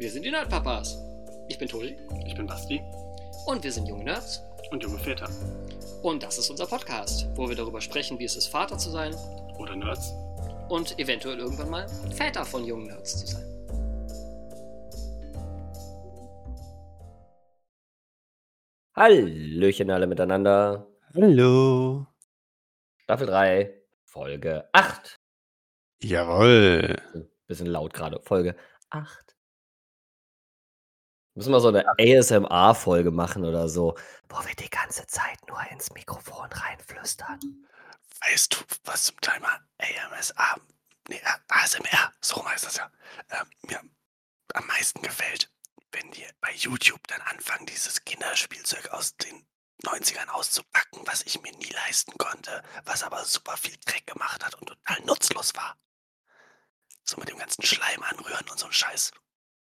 [0.00, 0.96] Wir sind die Nerdpapas.
[1.48, 1.94] Ich bin Tobi
[2.24, 2.80] Ich bin Basti
[3.44, 4.42] und wir sind junge Nerds.
[4.70, 5.28] und junge Väter.
[6.02, 9.14] Und das ist unser Podcast, wo wir darüber sprechen, wie es ist, Vater zu sein
[9.58, 10.10] Oder Nerds.
[10.70, 13.44] und eventuell irgendwann mal Väter von jungen Nerds zu sein.
[18.94, 20.86] Hallöchen alle miteinander.
[21.14, 22.06] Hallo.
[22.96, 25.18] Staffel 3, Folge 8.
[26.02, 26.96] Jawohl.
[27.46, 28.20] Bisschen laut gerade.
[28.22, 28.56] Folge
[28.90, 29.36] 8.
[31.34, 33.96] Müssen wir so eine ASMR-Folge machen oder so,
[34.28, 37.40] wo wir die ganze Zeit nur ins Mikrofon reinflüstern.
[38.28, 40.56] Weißt du, was zum Thema AMSA,
[41.08, 42.90] nee, ASMR, so heißt das ja,
[43.30, 43.80] ähm, mir
[44.54, 45.50] am meisten gefällt,
[45.92, 49.46] wenn die bei YouTube dann anfangen, dieses Kinderspielzeug aus den
[49.84, 54.54] 90ern auszupacken, was ich mir nie leisten konnte, was aber super viel Dreck gemacht hat
[54.56, 55.76] und total nutzlos war.
[57.04, 59.12] So mit dem ganzen Schleim anrühren und so ein Scheiß.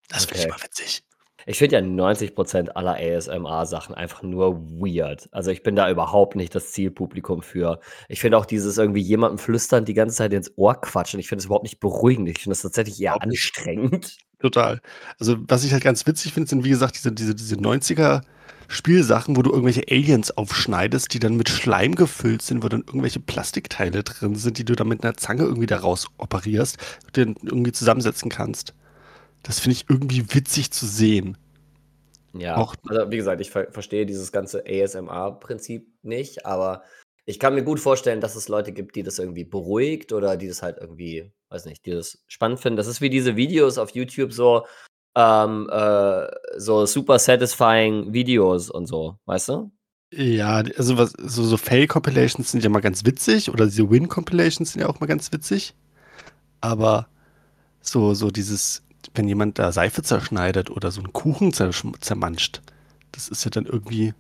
[0.10, 0.54] Das finde ich Okay.
[0.54, 1.04] immer witzig.
[1.46, 5.30] Ich finde ja 90% aller ASMR-Sachen einfach nur weird.
[5.32, 7.80] Also ich bin da überhaupt nicht das Zielpublikum für.
[8.10, 11.20] Ich finde auch dieses irgendwie jemandem flüstern die ganze Zeit ins Ohr quatschen.
[11.20, 12.30] Ich finde das überhaupt nicht beruhigend.
[12.30, 14.18] Ich finde das tatsächlich eher anstrengend.
[14.40, 14.82] Total.
[15.20, 18.22] Also, was ich halt ganz witzig finde, sind, wie gesagt, diese, diese, diese 90er
[18.68, 23.20] Spielsachen, wo du irgendwelche Aliens aufschneidest, die dann mit Schleim gefüllt sind, wo dann irgendwelche
[23.20, 27.74] Plastikteile drin sind, die du dann mit einer Zange irgendwie daraus operierst und dann irgendwie
[27.74, 28.74] zusammensetzen kannst.
[29.44, 31.38] Das finde ich irgendwie witzig zu sehen.
[32.34, 36.84] Ja, Auch- also wie gesagt, ich ver verstehe dieses ganze ASMR-Prinzip nicht, aber
[37.26, 40.48] ich kann mir gut vorstellen, dass es Leute gibt, die das irgendwie beruhigt oder die
[40.48, 42.78] das halt irgendwie, weiß nicht, die das spannend finden.
[42.78, 44.66] Das ist wie diese Videos auf YouTube so,
[45.16, 49.72] ähm, äh, so super satisfying Videos und so, weißt du?
[50.14, 54.82] Ja, also was, so, so Fail-Compilations sind ja mal ganz witzig oder diese Win-Compilations sind
[54.82, 55.74] ja auch mal ganz witzig.
[56.62, 57.08] Aber
[57.82, 58.84] so, so dieses,
[59.14, 62.62] wenn jemand da Seife zerschneidet oder so einen Kuchen zermanscht,
[63.12, 64.14] das ist ja dann irgendwie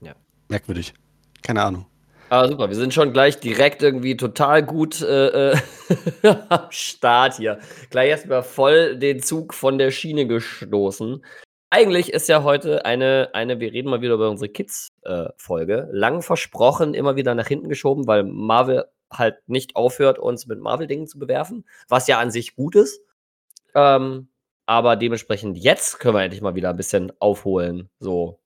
[0.00, 0.14] Ja.
[0.48, 0.94] merkwürdig.
[1.42, 1.86] Keine Ahnung.
[2.30, 5.56] Aber super, wir sind schon gleich direkt irgendwie total gut äh, äh,
[6.48, 7.58] am Start hier.
[7.90, 11.24] Gleich erstmal voll den Zug von der Schiene gestoßen.
[11.70, 15.88] Eigentlich ist ja heute eine, eine wir reden mal wieder über unsere Kids-Folge.
[15.92, 21.06] Lang versprochen, immer wieder nach hinten geschoben, weil Marvel halt nicht aufhört, uns mit Marvel-Dingen
[21.06, 23.00] zu bewerfen, was ja an sich gut ist.
[23.74, 24.28] Ähm,
[24.66, 27.88] aber dementsprechend jetzt können wir endlich mal wieder ein bisschen aufholen.
[27.98, 28.40] So,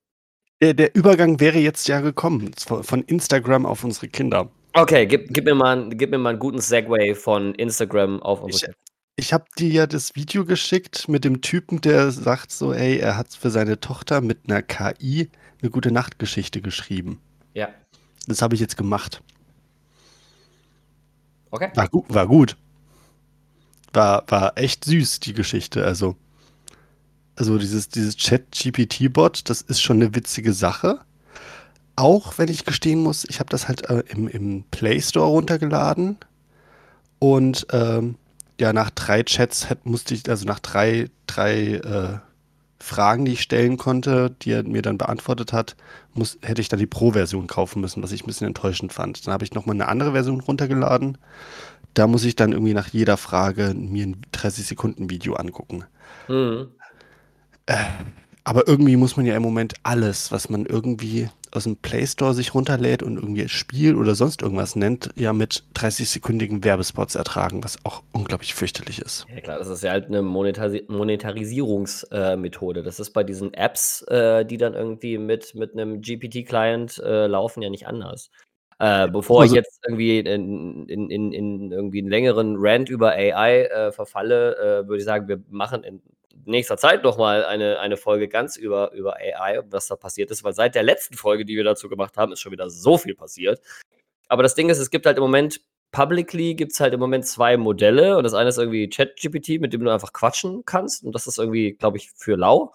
[0.61, 4.51] Der, der Übergang wäre jetzt ja gekommen, von Instagram auf unsere Kinder.
[4.75, 8.43] Okay, gib, gib, mir mal, einen- gib mir mal einen guten Segway von Instagram auf
[8.43, 8.73] unsere.
[9.17, 13.17] Ich habe dir ja das Video geschickt mit dem Typen, der sagt so, ey, er
[13.17, 15.29] hat für seine Tochter mit einer KI
[15.61, 17.21] eine gute Nachtgeschichte geschrieben.
[17.55, 17.69] ja.
[18.27, 19.23] Das habe ich jetzt gemacht.
[21.51, 21.71] Okay.
[21.75, 22.57] War, gu war gut.
[23.93, 25.85] War, war echt süß, die Geschichte.
[25.85, 26.17] Also,
[27.37, 31.01] also dieses, dieses Chat-GPT-Bot, das ist schon eine witzige Sache.
[31.97, 36.19] Auch wenn ich gestehen muss, ich habe das halt äh, im, im Play Store runtergeladen.
[37.19, 38.17] Und ähm,
[38.61, 42.19] ja, nach drei Chats hätt, musste ich, also nach drei, drei äh,
[42.81, 45.77] Fragen, die ich stellen konnte, die er mir dann beantwortet hat,
[46.15, 49.27] muss, hätte ich dann die Pro-Version kaufen müssen, was ich ein bisschen enttäuschend fand.
[49.27, 51.19] Dann habe ich nochmal eine andere Version runtergeladen.
[51.99, 55.83] Da muss ich dann irgendwie nach jeder Frage mir ein 30-Sekunden-Video angucken.
[56.29, 56.69] Mhm.
[58.45, 62.35] Aber irgendwie muss man ja im Moment alles, was man irgendwie aus dem Play Store
[62.35, 67.65] sich runterlädt und irgendwie als Spiel oder sonst irgendwas nennt, ja mit 30-sekündigen Werbespots ertragen,
[67.65, 69.27] was auch unglaublich fürchterlich ist.
[69.35, 72.81] Ja klar, das ist ja halt eine Monetari Monetarisierungsmethode.
[72.81, 77.27] Äh, das ist bei diesen Apps, äh, die dann irgendwie mit, mit einem GPT-Client äh,
[77.27, 78.31] laufen, ja nicht anders.
[78.79, 83.11] Äh, bevor Also- ich jetzt irgendwie in, in, in, in irgendwie einen längeren Rant über
[83.11, 86.01] AI äh, verfalle, äh, würde ich sagen, wir machen in
[86.45, 90.45] nächster Zeit nochmal eine, eine Folge ganz über, über AI und was da passiert ist,
[90.45, 93.15] weil seit der letzten Folge, die wir dazu gemacht haben, ist schon wieder so viel
[93.15, 93.61] passiert.
[94.29, 95.61] Aber das Ding ist, es gibt halt im Moment,
[95.91, 99.73] publicly gibt es halt im Moment zwei Modelle und das eine ist irgendwie ChatGPT, mit
[99.73, 102.73] dem du einfach quatschen kannst und das ist irgendwie, glaube ich, für lau.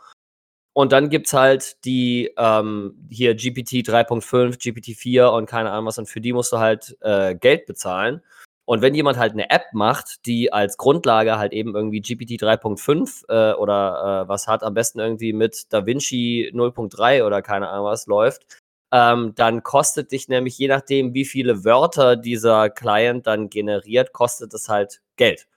[0.73, 5.85] Und dann gibt es halt die ähm, hier GPT 3.5, GPT 4 und keine Ahnung
[5.85, 8.21] was und für die musst du halt äh, Geld bezahlen.
[8.65, 13.29] Und wenn jemand halt eine App macht, die als Grundlage halt eben irgendwie GPT 3.5
[13.29, 18.07] äh, oder äh, was hat, am besten irgendwie mit DaVinci 0.3 oder keine Ahnung was
[18.07, 18.45] läuft,
[18.91, 24.53] ähm, dann kostet dich nämlich, je nachdem, wie viele Wörter dieser Client dann generiert, kostet
[24.53, 25.47] es halt Geld.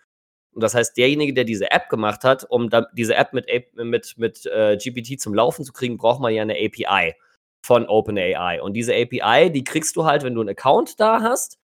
[0.56, 4.46] Und das heißt, derjenige, der diese App gemacht hat, um diese App mit, mit, mit
[4.46, 7.14] äh, GPT zum Laufen zu kriegen, braucht man ja eine API
[7.62, 8.62] von OpenAI.
[8.62, 11.58] Und diese API, die kriegst du halt, wenn du einen Account da hast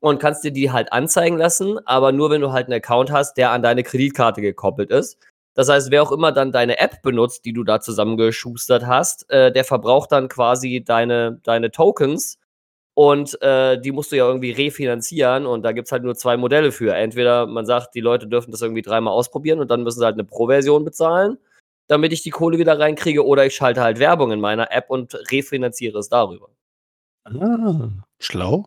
[0.00, 3.34] und kannst dir die halt anzeigen lassen, aber nur wenn du halt einen Account hast,
[3.34, 5.18] der an deine Kreditkarte gekoppelt ist.
[5.54, 9.52] Das heißt, wer auch immer dann deine App benutzt, die du da zusammengeschustert hast, äh,
[9.52, 12.40] der verbraucht dann quasi deine, deine Tokens
[12.94, 16.36] und äh, die musst du ja irgendwie refinanzieren und da gibt es halt nur zwei
[16.36, 16.94] Modelle für.
[16.94, 20.14] Entweder man sagt, die Leute dürfen das irgendwie dreimal ausprobieren und dann müssen sie halt
[20.14, 21.38] eine Pro-Version bezahlen,
[21.86, 25.14] damit ich die Kohle wieder reinkriege, oder ich schalte halt Werbung in meiner App und
[25.30, 26.48] refinanziere es darüber.
[27.24, 27.88] Ah,
[28.20, 28.66] schlau.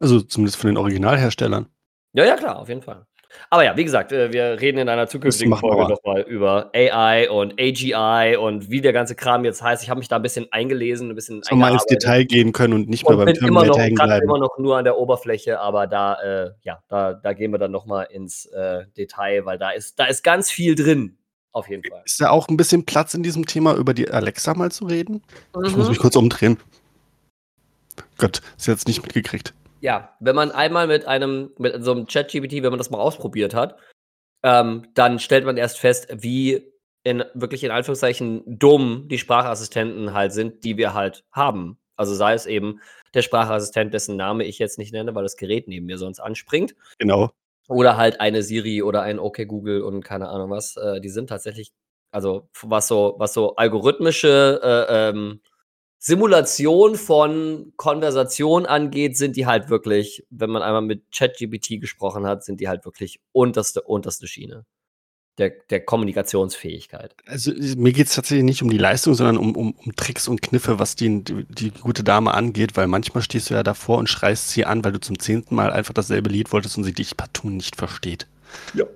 [0.00, 1.66] Also zumindest von den Originalherstellern.
[2.12, 3.06] Ja, ja, klar, auf jeden Fall.
[3.50, 5.88] Aber ja, wie gesagt, äh, wir reden in einer zukünftigen Folge mal.
[5.88, 9.82] nochmal über AI und AGI und wie der ganze Kram jetzt heißt.
[9.82, 11.84] Ich habe mich da ein bisschen eingelesen, ein bisschen So mal ins.
[11.86, 14.24] Detail gehen können und nicht mehr beim Terminator hängen bleiben.
[14.24, 17.70] immer noch nur an der Oberfläche, aber da, äh, ja, da, da gehen wir dann
[17.72, 21.18] nochmal ins äh, Detail, weil da ist, da ist ganz viel drin.
[21.52, 22.00] Auf jeden Fall.
[22.06, 25.22] Ist da auch ein bisschen Platz in diesem Thema, über die Alexa mal zu reden?
[25.66, 25.90] Ich muss Mhm.
[25.90, 26.56] mich kurz umdrehen.
[28.16, 29.52] Gott, ist jetzt nicht mitgekriegt.
[29.82, 33.52] Ja, wenn man einmal mit einem, mit so einem ChatGPT, wenn man das mal ausprobiert
[33.52, 33.76] hat,
[34.44, 40.32] ähm, dann stellt man erst fest, wie in wirklich in Anführungszeichen dumm die Sprachassistenten halt
[40.32, 41.78] sind, die wir halt haben.
[41.96, 42.80] Also sei es eben
[43.12, 46.76] der Sprachassistent, dessen Name ich jetzt nicht nenne, weil das Gerät neben mir sonst anspringt.
[46.98, 47.30] Genau.
[47.68, 50.76] Oder halt eine Siri oder ein OK Google und keine Ahnung was.
[50.76, 51.72] Äh, die sind tatsächlich,
[52.12, 55.40] also was so, was so algorithmische äh, ähm,
[56.04, 62.42] Simulation von Konversation angeht, sind die halt wirklich, wenn man einmal mit ChatGPT gesprochen hat,
[62.44, 64.66] sind die halt wirklich unterste, unterste Schiene
[65.38, 67.14] der, der Kommunikationsfähigkeit.
[67.24, 70.42] Also mir geht es tatsächlich nicht um die Leistung, sondern um, um, um Tricks und
[70.42, 74.08] Kniffe, was die, die, die gute Dame angeht, weil manchmal stehst du ja davor und
[74.08, 77.16] schreist sie an, weil du zum zehnten Mal einfach dasselbe Lied wolltest und sie dich
[77.16, 78.26] partout nicht versteht.
[78.74, 78.86] Ja.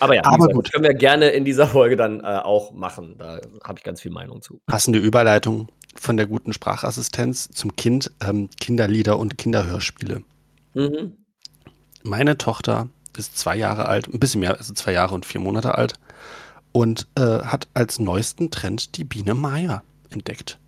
[0.00, 0.66] Aber ja, Aber gut.
[0.66, 3.16] das können wir gerne in dieser Folge dann äh, auch machen.
[3.18, 4.60] Da habe ich ganz viel Meinung zu.
[4.66, 10.22] Passende Überleitung von der guten Sprachassistenz zum Kind, ähm, Kinderlieder und Kinderhörspiele.
[10.74, 11.16] Mhm.
[12.02, 15.74] Meine Tochter ist zwei Jahre alt, ein bisschen mehr, also zwei Jahre und vier Monate
[15.74, 15.94] alt
[16.72, 20.58] und äh, hat als neuesten Trend die Biene Maya entdeckt.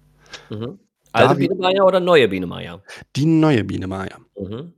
[0.51, 0.79] Mhm.
[1.13, 2.83] Alte Biene Meier oder neue Biene Meier?
[3.17, 4.19] Die neue Biene Maya.
[4.37, 4.75] Mhm.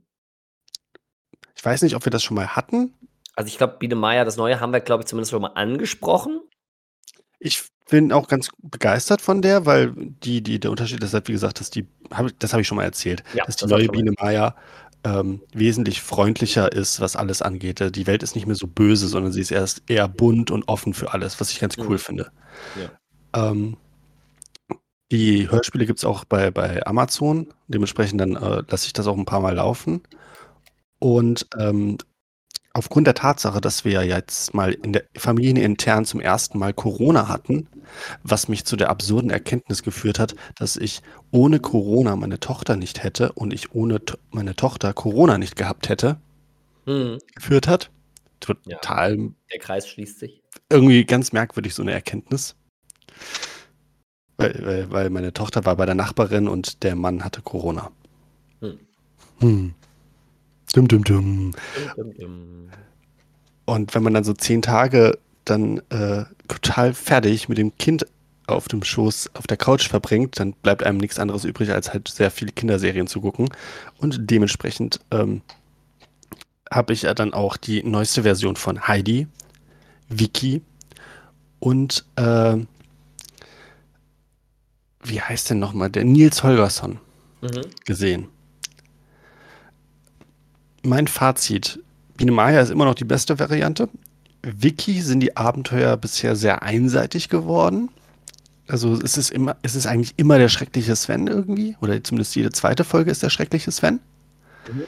[1.55, 2.93] Ich weiß nicht, ob wir das schon mal hatten.
[3.35, 6.39] Also ich glaube, Biene Meier, das neue haben wir, glaube ich, zumindest schon mal angesprochen.
[7.39, 11.33] Ich bin auch ganz begeistert von der, weil die, die, der Unterschied ist halt, wie
[11.33, 11.87] gesagt, dass die,
[12.39, 14.55] das habe ich schon mal erzählt, Ja, dass die das neue Biene Maya
[15.03, 17.95] ähm, wesentlich freundlicher ist, was alles angeht.
[17.95, 20.93] Die Welt ist nicht mehr so böse, sondern sie ist erst eher bunt und offen
[20.93, 21.99] für alles, was ich ganz cool Mhm.
[21.99, 22.31] finde.
[22.75, 23.49] Ja.
[23.49, 23.77] Ähm,
[25.11, 27.53] die Hörspiele gibt es auch bei, bei Amazon.
[27.67, 30.01] Dementsprechend dann äh, lasse ich das auch ein paar Mal laufen.
[30.97, 31.99] Und ähm,
[32.75, 36.73] aufgrund der Tatsache, dass wir ja jetzt mal in der Familie intern zum ersten Mal
[36.73, 37.67] Corona hatten,
[38.23, 41.01] was mich zu der absurden Erkenntnis geführt hat, dass ich
[41.31, 45.89] ohne Corona meine Tochter nicht hätte und ich ohne to meine Tochter Corona nicht gehabt
[45.89, 46.17] hätte,
[46.85, 47.19] Mhm.
[47.35, 47.89] geführt hat.
[48.65, 48.77] Ja.
[48.77, 49.17] Total
[49.51, 50.43] Der Kreis schließt sich.
[50.69, 52.55] irgendwie ganz merkwürdig so eine Erkenntnis.
[54.37, 57.91] Weil, weil, weil meine Tochter war bei der Nachbarin und der Mann hatte Corona.
[58.61, 58.79] Hm.
[59.39, 59.73] Hm.
[60.73, 61.51] Dum, dum, dum.
[63.65, 68.05] Und wenn man dann so zehn Tage dann äh, total fertig mit dem Kind
[68.47, 72.07] auf dem Schoß auf der Couch verbringt, dann bleibt einem nichts anderes übrig, als halt
[72.07, 73.49] sehr viele Kinderserien zu gucken.
[73.97, 75.41] Und dementsprechend ähm,
[76.71, 79.27] habe ich ja dann auch die neueste Version von Heidi,
[80.09, 80.61] Vicky
[81.59, 82.57] und äh,
[85.03, 86.99] wie heißt denn nochmal, der Nils Holgersson
[87.41, 87.61] Mhm.
[87.85, 88.27] gesehen.
[90.85, 91.79] Mein Fazit:
[92.15, 93.89] Biene Maya ist immer noch die beste Variante.
[94.43, 97.89] Wiki sind die Abenteuer bisher sehr einseitig geworden.
[98.67, 102.51] Also es ist immer, es ist eigentlich immer der schreckliche Sven irgendwie, oder zumindest jede
[102.51, 103.99] zweite Folge ist der schreckliche Sven.
[104.71, 104.83] Mhm.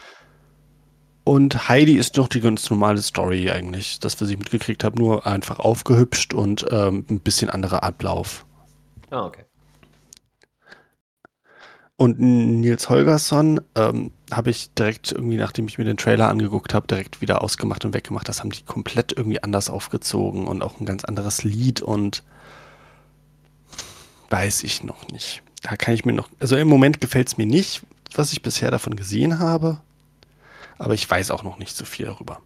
[1.24, 5.28] Und Heidi ist noch die ganz normale Story eigentlich, das, was ich mitgekriegt habe, nur
[5.28, 8.46] einfach aufgehübscht und ähm, ein bisschen anderer Ablauf.
[9.10, 9.44] Ah, okay.
[11.98, 16.88] Und Nils Holgersson ähm, habe ich direkt irgendwie, nachdem ich mir den Trailer angeguckt habe,
[16.88, 18.28] direkt wieder ausgemacht und weggemacht.
[18.28, 22.24] Das haben die komplett irgendwie anders aufgezogen und auch ein ganz anderes Lied und
[24.30, 25.44] weiß ich noch nicht.
[25.64, 28.72] Da kann ich mir noch, also im Moment gefällt es mir nicht, was ich bisher
[28.72, 29.82] davon gesehen habe,
[30.78, 32.42] aber ich weiß auch noch nicht so viel darüber.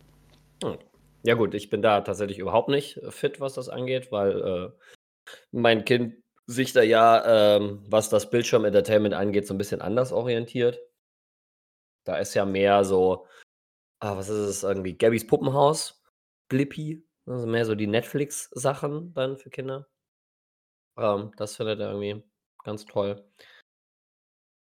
[0.63, 0.77] Hm.
[1.23, 4.69] Ja, gut, ich bin da tatsächlich überhaupt nicht fit, was das angeht, weil äh,
[5.51, 6.15] mein Kind
[6.47, 10.79] sich da ja, ähm, was das Bildschirm-Entertainment angeht, so ein bisschen anders orientiert.
[12.03, 13.27] Da ist ja mehr so,
[13.99, 16.03] ah, was ist es irgendwie, Gabys Puppenhaus,
[16.49, 19.87] Blippi, also mehr so die Netflix-Sachen dann für Kinder.
[20.97, 22.23] Ähm, das findet er irgendwie
[22.63, 23.23] ganz toll.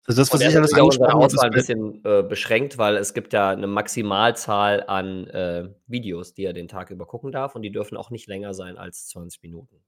[0.06, 3.50] Also das, was ich alles habe, Auswahl ein bisschen äh, beschränkt, weil es gibt ja
[3.50, 7.98] eine Maximalzahl an äh, Videos, die er den Tag über gucken darf und die dürfen
[7.98, 9.84] auch nicht länger sein als 20 Minuten.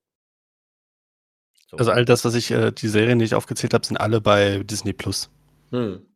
[1.70, 1.78] So.
[1.78, 4.62] also all das, was ich, äh, die Serien, die ich aufgezählt habe, sind alle bei
[4.64, 5.30] Disney Plus.
[5.70, 6.06] Hm.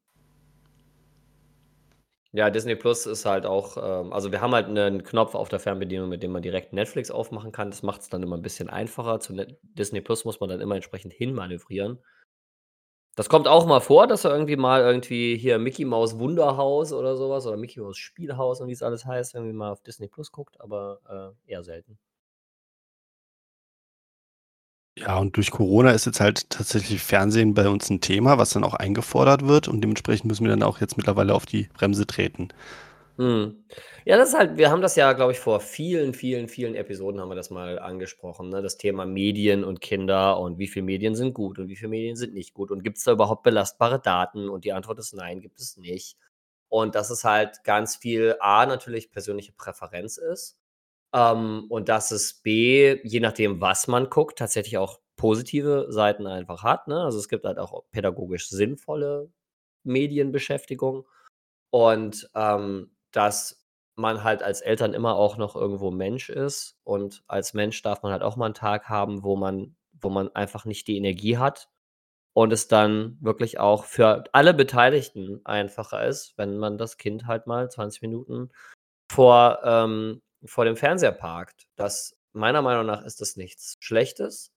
[2.37, 5.61] Ja, Disney Plus ist halt auch, ähm, also wir haben halt einen Knopf auf der
[5.61, 7.71] Fernbedienung, mit dem man direkt Netflix aufmachen kann.
[7.71, 9.21] Das macht es dann immer ein bisschen einfacher.
[9.21, 12.03] Zu Net Disney Plus muss man dann immer entsprechend hinmanövrieren.
[13.15, 17.17] Das kommt auch mal vor, dass er irgendwie mal irgendwie hier Mickey Maus Wunderhaus oder
[17.17, 20.33] sowas oder Mickey Maus Spielhaus und wie es alles heißt, irgendwie mal auf Disney Plus
[20.33, 22.01] guckt, aber äh, eher selten.
[24.97, 28.63] Ja, und durch Corona ist jetzt halt tatsächlich Fernsehen bei uns ein Thema, was dann
[28.65, 32.49] auch eingefordert wird und dementsprechend müssen wir dann auch jetzt mittlerweile auf die Bremse treten.
[33.19, 33.65] Hm.
[34.05, 37.21] Ja, das ist halt, wir haben das ja, glaube ich, vor vielen, vielen, vielen Episoden
[37.21, 38.61] haben wir das mal angesprochen, ne?
[38.61, 42.17] Das Thema Medien und Kinder und wie viele Medien sind gut und wie viele Medien
[42.17, 44.49] sind nicht gut und gibt es da überhaupt belastbare Daten?
[44.49, 46.17] Und die Antwort ist nein, gibt es nicht.
[46.69, 50.57] Und dass es halt ganz viel A, natürlich persönliche Präferenz ist
[51.15, 56.65] ähm, und dass es B, je nachdem, was man guckt, tatsächlich auch positive Seiten einfach
[56.65, 56.89] hat.
[56.89, 57.01] Ne?
[57.01, 59.31] Also es gibt halt auch pädagogisch sinnvolle
[59.85, 61.07] Medienbeschäftigung
[61.71, 63.65] und ähm, dass
[63.97, 68.11] man halt als Eltern immer auch noch irgendwo Mensch ist und als Mensch darf man
[68.11, 71.69] halt auch mal einen Tag haben, wo man, wo man einfach nicht die Energie hat
[72.33, 77.47] und es dann wirklich auch für alle Beteiligten einfacher ist, wenn man das Kind halt
[77.47, 78.51] mal 20 Minuten
[79.13, 81.67] vor, ähm, vor dem Fernseher parkt.
[81.77, 84.53] Das meiner Meinung nach ist das nichts Schlechtes.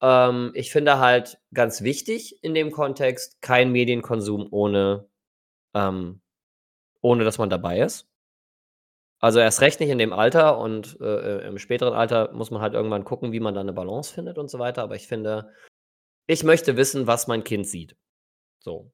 [0.00, 5.08] Ähm, ich finde halt ganz wichtig in dem Kontext kein Medienkonsum ohne,
[5.74, 6.22] ähm,
[7.02, 8.08] ohne dass man dabei ist.
[9.20, 12.72] Also erst recht nicht in dem Alter und äh, im späteren Alter muss man halt
[12.72, 14.82] irgendwann gucken, wie man da eine Balance findet und so weiter.
[14.82, 15.52] Aber ich finde,
[16.26, 17.96] ich möchte wissen, was mein Kind sieht.
[18.60, 18.92] So.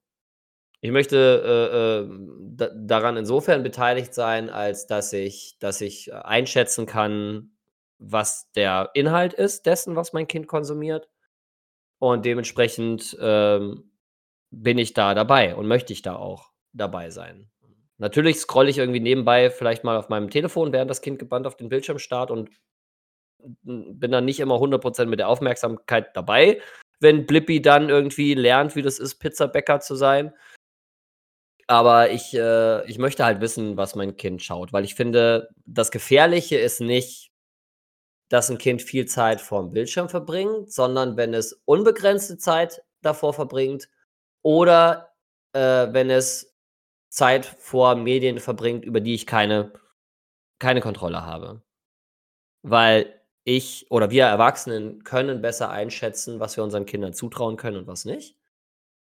[0.80, 2.18] Ich möchte äh, äh,
[2.56, 7.50] da, daran insofern beteiligt sein, als dass ich, dass ich einschätzen kann,
[7.98, 11.08] was der Inhalt ist dessen, was mein Kind konsumiert.
[11.98, 13.90] Und dementsprechend ähm,
[14.50, 17.50] bin ich da dabei und möchte ich da auch dabei sein.
[17.98, 21.56] Natürlich scrolle ich irgendwie nebenbei vielleicht mal auf meinem Telefon, während das Kind gebannt auf
[21.56, 22.50] den Bildschirm starrt und
[23.62, 26.60] bin dann nicht immer 100% mit der Aufmerksamkeit dabei,
[27.00, 30.32] wenn Blippi dann irgendwie lernt, wie das ist, Pizzabäcker zu sein.
[31.68, 35.90] Aber ich, äh, ich möchte halt wissen, was mein Kind schaut, weil ich finde, das
[35.90, 37.32] Gefährliche ist nicht,
[38.28, 43.88] dass ein Kind viel Zeit vorm Bildschirm verbringt, sondern wenn es unbegrenzte Zeit davor verbringt
[44.42, 45.12] oder
[45.52, 46.54] äh, wenn es
[47.08, 49.72] Zeit vor Medien verbringt, über die ich keine,
[50.58, 51.62] keine Kontrolle habe.
[52.62, 57.86] Weil ich oder wir Erwachsenen können besser einschätzen, was wir unseren Kindern zutrauen können und
[57.86, 58.36] was nicht.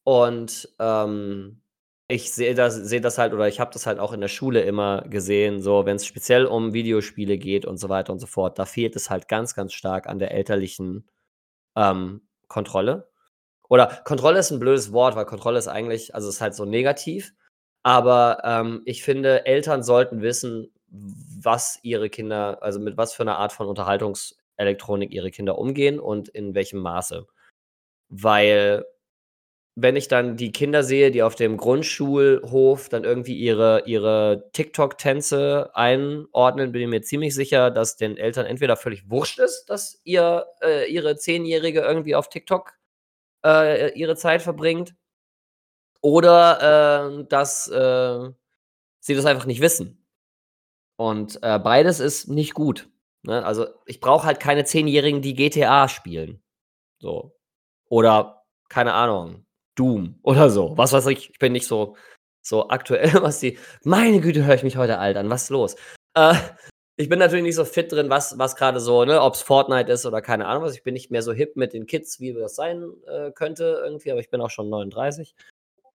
[0.05, 1.63] Und ähm,
[2.09, 4.63] ich sehe das, sehe das halt oder ich habe das halt auch in der Schule
[4.63, 8.59] immer gesehen, so wenn es speziell um Videospiele geht und so weiter und so fort,
[8.59, 11.09] da fehlt es halt ganz, ganz stark an der elterlichen
[11.77, 13.09] ähm, Kontrolle.
[13.69, 17.33] Oder Kontrolle ist ein blödes Wort, weil Kontrolle ist eigentlich, also ist halt so negativ.
[17.83, 23.39] Aber ähm, ich finde, Eltern sollten wissen, was ihre Kinder, also mit was für einer
[23.39, 27.27] Art von Unterhaltungselektronik ihre Kinder umgehen und in welchem Maße.
[28.09, 28.85] Weil,
[29.77, 35.71] wenn ich dann die Kinder sehe, die auf dem Grundschulhof dann irgendwie ihre, ihre TikTok-Tänze
[35.75, 40.47] einordnen, bin ich mir ziemlich sicher, dass den Eltern entweder völlig wurscht ist, dass ihr,
[40.63, 42.75] äh, ihre Zehnjährige irgendwie auf TikTok
[43.45, 44.95] äh, ihre Zeit verbringt
[46.01, 48.31] oder äh, dass äh,
[49.01, 50.07] sie das einfach nicht wissen.
[50.97, 52.89] Und äh, beides ist nicht gut.
[53.23, 53.45] Ne?
[53.45, 56.43] Also ich brauche halt keine Zehnjährigen, die GTA spielen.
[57.01, 57.37] So.
[57.89, 60.77] Oder, keine Ahnung, Doom oder so.
[60.77, 61.31] Was weiß ich.
[61.31, 61.97] Ich bin nicht so,
[62.43, 63.59] so aktuell, was die.
[63.83, 65.31] Meine Güte, höre ich mich heute alt an.
[65.31, 65.77] Was ist los?
[66.15, 66.35] Äh,
[66.97, 69.91] ich bin natürlich nicht so fit drin, was, was gerade so, ne, ob es Fortnite
[69.91, 70.77] ist oder keine Ahnung was.
[70.77, 74.13] Ich bin nicht mehr so hip mit den Kids, wie das sein äh, könnte irgendwie,
[74.13, 75.35] aber ich bin auch schon 39.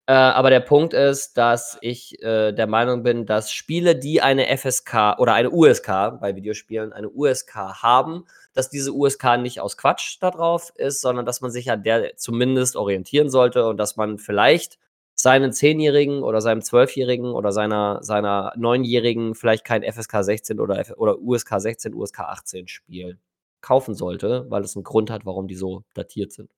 [0.08, 4.58] Äh, aber der Punkt ist, dass ich äh, der Meinung bin, dass Spiele, die eine
[4.58, 8.26] FSK oder eine USK bei Videospielen, eine USK haben,
[8.58, 12.76] dass diese USK nicht aus Quatsch darauf ist, sondern dass man sich an der zumindest
[12.76, 14.80] orientieren sollte und dass man vielleicht
[15.14, 20.94] seinen Zehnjährigen oder seinem Zwölfjährigen oder seiner, seiner Neunjährigen vielleicht kein FSK 16 oder, F
[20.98, 23.20] oder USK 16, USK 18 Spiel
[23.62, 26.52] kaufen sollte, weil es einen Grund hat, warum die so datiert sind.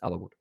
[0.00, 0.34] Aber gut.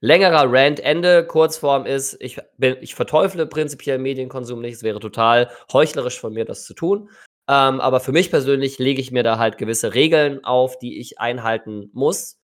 [0.00, 4.74] Längerer Rant, Ende, Kurzform ist, ich, bin, ich verteufle prinzipiell Medienkonsum nicht.
[4.74, 7.10] Es wäre total heuchlerisch von mir, das zu tun.
[7.50, 11.20] Ähm, aber für mich persönlich lege ich mir da halt gewisse Regeln auf, die ich
[11.20, 12.38] einhalten muss.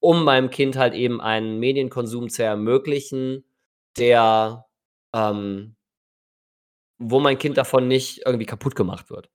[0.00, 3.44] um meinem Kind halt eben einen Medienkonsum zu ermöglichen,
[3.98, 4.66] der,
[5.14, 5.76] ähm
[6.98, 9.30] wo mein Kind davon nicht irgendwie kaputt gemacht wird.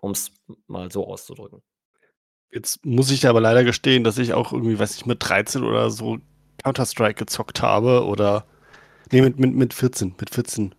[0.00, 0.32] Um es
[0.66, 1.62] mal so auszudrücken.
[2.50, 5.90] Jetzt muss ich aber leider gestehen, dass ich auch irgendwie, weiß ich, mit 13 oder
[5.90, 6.18] so
[6.62, 8.46] Counter-Strike gezockt habe oder
[9.12, 10.74] ne, mit mit mit 14 mit 14.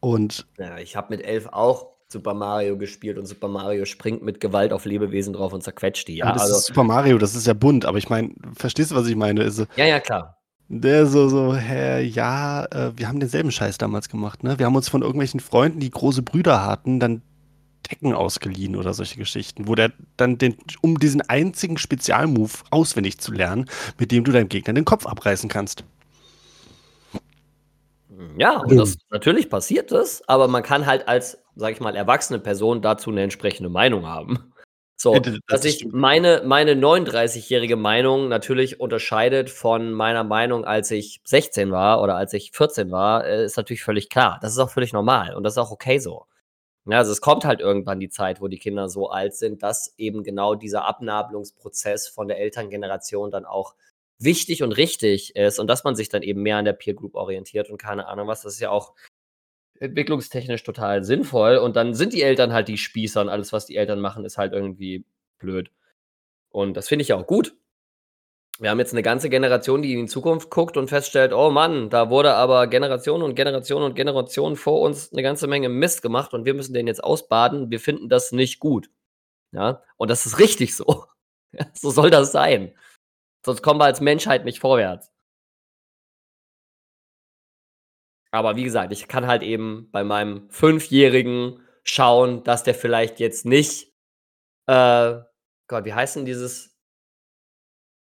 [0.00, 4.40] Und Ja, ich habe mit 11 auch Super Mario gespielt und Super Mario springt mit
[4.40, 7.46] Gewalt auf Lebewesen drauf und zerquetscht die, ja, das also ist Super Mario, das ist
[7.46, 9.42] ja bunt, aber ich meine, verstehst du, was ich meine?
[9.42, 10.38] Also Ja, ja, klar.
[10.68, 14.58] der so so: „Hä, ja, äh, wir haben denselben Scheiß damals gemacht, ne?
[14.58, 17.22] Wir haben uns von irgendwelchen Freunden, die große Brüder hatten, dann
[17.84, 23.32] Tekken ausgeliehen oder solche Geschichten, wo der dann den um diesen einzigen Spezialmove auswendig zu
[23.32, 23.66] lernen,
[23.98, 25.84] mit dem du deinem Gegner den Kopf abreißen kannst.“
[28.36, 32.38] Ja, und das natürlich passiert das, aber man kann halt als, sage ich mal, erwachsene
[32.38, 34.52] Person dazu 'ne entsprechende Meinung haben.
[34.96, 41.20] So, Ja, dass sich meine meine 39-jährige Meinung natürlich unterscheidet von meiner Meinung, als ich
[41.24, 44.38] 16 war oder als ich 14 war, äh, ist natürlich völlig klar.
[44.42, 46.26] Das ist auch völlig normal und das ist auch okay so.
[46.86, 49.94] Ne, also es kommt halt irgendwann die Zeit, wo die Kinder so alt sind, dass
[49.98, 53.74] eben genau dieser Abnabelungsprozess von der Elterngeneration dann auch
[54.20, 57.14] wichtig und richtig ist und dass man sich dann eben mehr an der Peer Group
[57.16, 58.42] orientiert und keine Ahnung was.
[58.42, 58.94] Das ist ja auch
[59.80, 63.76] entwicklungstechnisch total sinnvoll und dann sind die Eltern halt die Spießer und alles, was die
[63.76, 65.04] Eltern machen, ist halt irgendwie
[65.40, 65.70] blöd.
[66.50, 67.54] Und das finde ich ja auch gut.
[68.60, 71.88] Wir haben jetzt 'ne ganze Generation, die in die Zukunft guckt und feststellt: „Oh Mann,
[71.88, 76.34] da wurde aber Generationen und Generationen und Generationen vor uns 'ne ganze Menge Mist gemacht
[76.34, 77.70] und wir müssen den jetzt ausbaden.
[77.70, 78.90] Wir finden das nicht gut.“
[79.52, 81.04] Ja, und das ist richtig so.
[81.74, 82.72] So soll das sein.
[83.44, 85.10] Sonst kommen wir als Menschheit nicht vorwärts.
[88.32, 93.44] Aber wie gesagt, ich kann halt eben bei meinem Fünfjährigen schauen, dass der vielleicht jetzt
[93.44, 93.90] nicht
[94.66, 95.18] äh,
[95.68, 96.70] Gott, wie heißt denn dieses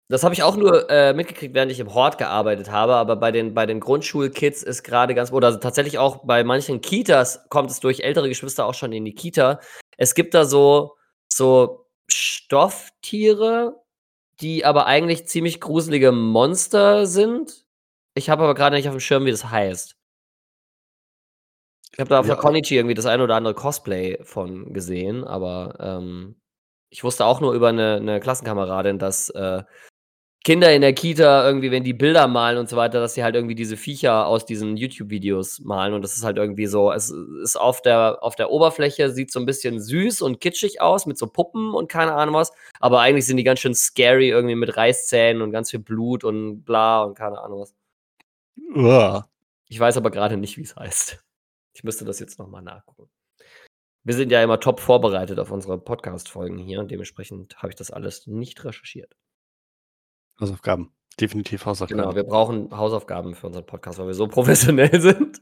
[0.10, 3.32] das habe ich auch nur, äh, mitgekriegt, während ich im Hort gearbeitet habe, aber bei
[3.32, 7.80] den bei den Grundschulkids ist grade ganz oder tatsächlich auch bei manchen Kitas kommt es
[7.80, 9.60] durch ältere Geschwister auch schon in die Kita.
[9.98, 10.98] Es gibt da so
[11.32, 13.83] so Stofftiere,
[14.42, 17.66] die aber eigentlich ziemlich gruselige Monster sind.
[18.16, 19.96] Ich habe aber grade nicht aufm Schirm, wie das heißt.
[21.96, 22.28] Ich habe da auf Ja.
[22.28, 26.36] der Konichi irgendwie das ein oder andere Cosplay von gesehen, aber, ähm,
[26.90, 29.64] ich wusste auch nur über 'ne 'ne Klassenkameradin, dass, äh,
[30.46, 33.36] Kinder in der Kita irgendwie, wenn die Bilder malen und so weiter, dass sie halt
[33.36, 37.10] irgendwie diese Viecher aus diesen YouTube-Videos malen und das ist halt irgendwie so es
[37.44, 41.18] ist auf der auf der Oberfläche sieht's so 'n bisschen süß und kitschig aus mit
[41.18, 42.52] so Puppen und keine Ahnung was,
[42.82, 46.64] aber eigentlich sind die ganz schön scary irgendwie mit Reißzähnen und ganz viel Blut und
[46.66, 47.74] bla und keine Ahnung was.
[48.76, 49.30] Uah.
[49.70, 51.24] Ich weiß aber grade nicht, wie's heißt.
[51.74, 53.10] Ich müsste das jetzt noch mal nachgucken.
[54.06, 57.92] Wir sind ja immer top vorbereitet auf unsere Podcast-Folgen hier und dementsprechend habe ich das
[57.92, 59.16] alles nicht recherchiert.
[60.40, 62.02] Hausaufgaben, definitiv Hausaufgaben.
[62.02, 65.42] Genau, wir brauchen Hausaufgaben für unseren Podcast, weil wir so professionell sind.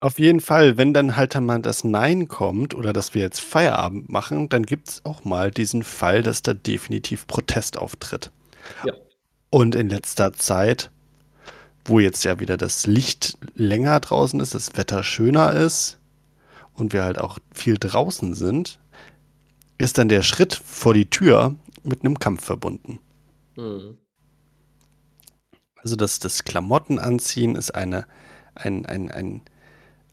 [0.00, 4.08] Auf jeden Fall, wenn dann halt mal das Nein kommt oder dass wir jetzt Feierabend
[4.08, 8.32] machen, dann gibt's auch mal diesen Fall, dass da definitiv Protest auftritt.
[8.84, 8.94] Ja.
[9.50, 10.90] Und in letzter Zeit,
[11.84, 15.98] wo jetzt ja wieder das Licht länger draußen ist, das Wetter schöner ist
[16.74, 18.80] und wir halt auch viel draußen sind,
[19.78, 22.98] ist dann der Schritt vor die Tür mit 'nem Kampf verbunden.
[23.56, 23.98] Mhm.
[25.76, 28.06] Also das das Klamotten-Anziehen ist eine
[28.54, 29.42] ein ein ein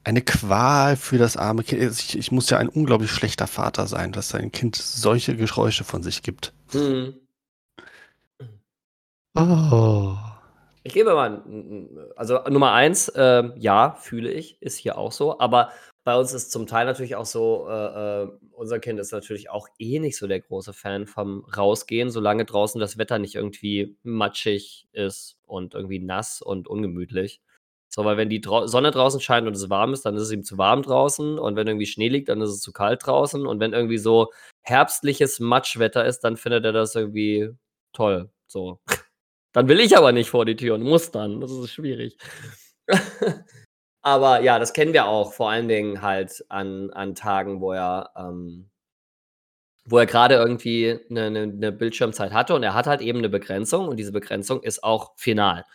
[0.04, 1.82] eine Qual für das arme Kind.
[1.82, 5.84] Also, ich ich muss ja ein unglaublich schlechter Vater sein, dass sein Kind solche Geräusche
[5.84, 6.54] von sich gibt.
[6.74, 7.14] Mhm.
[9.36, 10.18] Oh.
[10.90, 11.44] Ich gebe mal
[12.16, 15.70] also Nummer 1, ähm, ja, fühle ich, ist hier auch so, aber
[16.04, 19.68] bei uns ist zum Teil natürlich auch so, äh, äh, unser Kind ist natürlich auch
[19.78, 24.88] eh nicht so der große Fan vom Rausgehen, solange draußen das Wetter nicht irgendwie matschig
[24.92, 27.40] ist und irgendwie nass und ungemütlich.
[27.88, 30.32] So, weil wenn die drau Sonne draußen scheint und es warm ist, dann ist es
[30.32, 33.46] ihm zu warm draußen und wenn irgendwie Schnee liegt, dann ist es zu kalt draußen
[33.46, 34.32] und wenn irgendwie so
[34.64, 37.52] herbstliches Matschwetter ist, dann findet er das irgendwie
[37.94, 38.80] toll, so.
[39.56, 41.42] Dann will ich aber nicht vor die Tür und muss dann.
[41.42, 42.18] Das ist schwierig.
[44.04, 48.12] Aber ja, das kennen wir auch, vor allen Dingen halt an an Tagen, wo er,
[48.18, 48.70] ähm
[49.86, 53.30] wo er grade irgendwie 'ne 'ne 'ne Bildschirmzeit hatte und er hat halt eben 'ne
[53.30, 55.66] Begrenzung und diese Begrenzung ist auch final.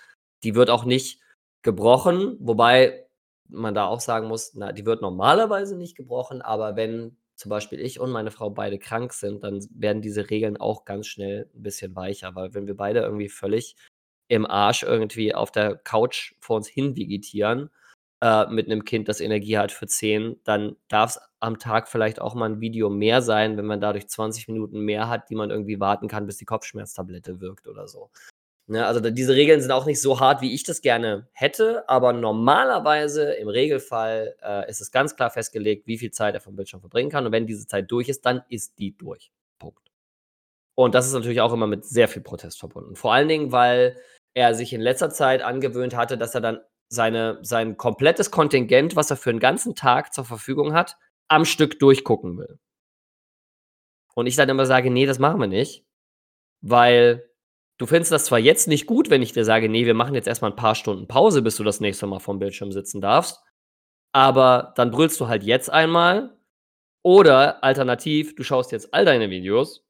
[0.45, 1.21] Die wird auch nicht
[1.63, 3.07] gebrochen, wobei
[3.49, 7.81] man da auch sagen muss, na, die wird normalerweise nicht gebrochen, aber wenn zum Beispiel
[7.81, 11.63] ich und meine Frau beide krank sind, dann werden diese Regeln auch ganz schnell 'n
[11.63, 13.77] bisschen weicher, weil wenn wir beide irgendwie völlig
[14.29, 17.71] im Arsch irgendwie auf der Couch vor uns hin vegetieren,
[18.23, 22.21] äh, mit einem Kind, das Energie hat für 10, dann darf es am Tag vielleicht
[22.21, 25.51] auch mal ein Video mehr sein, wenn man dadurch 20 Minuten mehr hat, die man
[25.51, 28.11] irgendwie warten kann, bis die Kopfschmerztablette wirkt oder so.
[28.67, 32.15] Ne, also diese Regeln sind auch nicht so hart, wie ich das gerne hätte, aber
[32.15, 36.81] normalerweise im Regelfall äh, ist es ganz klar festgelegt, wie viel Zeit er vom Bildschirm
[36.81, 37.27] verbringen kann.
[37.27, 39.33] Und wenn diese Zeit durch ist, dann ist die durch.
[39.59, 39.91] Punkt.
[40.75, 42.97] Und das ist natürlich auch immer mit sehr viel Protest verbunden.
[42.97, 43.99] Vor allen Dingen, weil
[44.33, 49.11] er sich in letzter Zeit angewöhnt hatte, dass er dann seine, sein komplettes Kontingent, was
[49.11, 50.97] er für einen ganzen Tag zur Verfügung hat,
[51.29, 52.59] am Stück durchgucken will.
[54.15, 55.85] Und ich dann immer sage, nee, das machen wir nicht,
[56.63, 57.29] weil
[57.79, 60.29] du findest das zwar jetzt nicht gut, wenn ich dir sage, nee, wir machen jetzt
[60.29, 63.41] erstmal ein paar Stunden Pause, bis du das nächste Mal vom Bildschirm sitzen darfst,
[64.13, 66.39] aber dann brüllst du halt jetzt einmal
[67.03, 69.85] oder alternativ, du schaust jetzt all deine Videos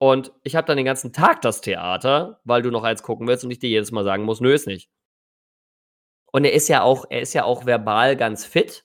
[0.00, 3.44] und ich habe dann den ganzen Tag das Theater, weil du noch eins gucken willst
[3.44, 4.90] und ich dir jedes Mal sagen muss, nö, ist nicht.
[6.30, 8.84] Und er ist ja auch, er ist ja auch verbal ganz fit.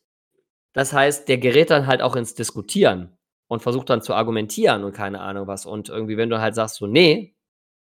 [0.73, 3.17] Das heißt, der gerät dann halt auch ins Diskutieren
[3.47, 5.65] und versucht dann zu argumentieren und keine Ahnung was.
[5.65, 7.35] Und irgendwie, wenn du halt sagst, so, nee,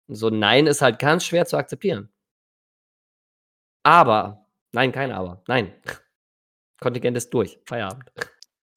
[0.08, 2.08] so Nein ist halt ganz schwer zu akzeptieren.
[3.82, 5.72] Aber, nein, kein Aber, nein.
[6.80, 8.10] Kontingent ist durch, Feierabend.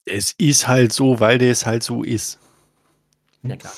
[0.06, 2.40] Es ist halt so, weil es halt so ist.
[3.44, 3.74] Ja, klar.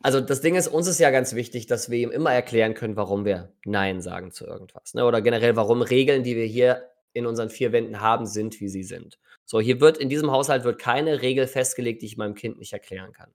[0.00, 2.96] Also das Ding ist, uns ist ja ganz wichtig, dass wir ihm immer erklären können,
[2.96, 4.94] warum wir Nein sagen zu irgendwas.
[4.94, 5.04] Ne?
[5.04, 8.84] Oder generell, warum Regeln, die wir hier in unseren vier Wänden haben, sind, wie sie
[8.84, 9.18] sind.
[9.44, 12.72] So, hier wird in diesem Haushalt wird keine Regel festgelegt, die ich meinem Kind nicht
[12.72, 13.32] erklären kann.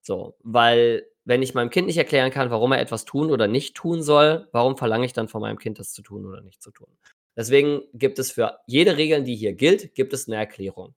[0.00, 3.74] So, weil wenn ich meinem Kind nicht erklären kann, warum er etwas tun oder nicht
[3.74, 6.70] tun soll, warum verlange ich dann von meinem Kind, das zu tun oder nicht zu
[6.70, 6.88] tun?
[7.36, 10.94] Deswegen gibt es für jede Regel, die hier gilt, gibt es eine Erklärung.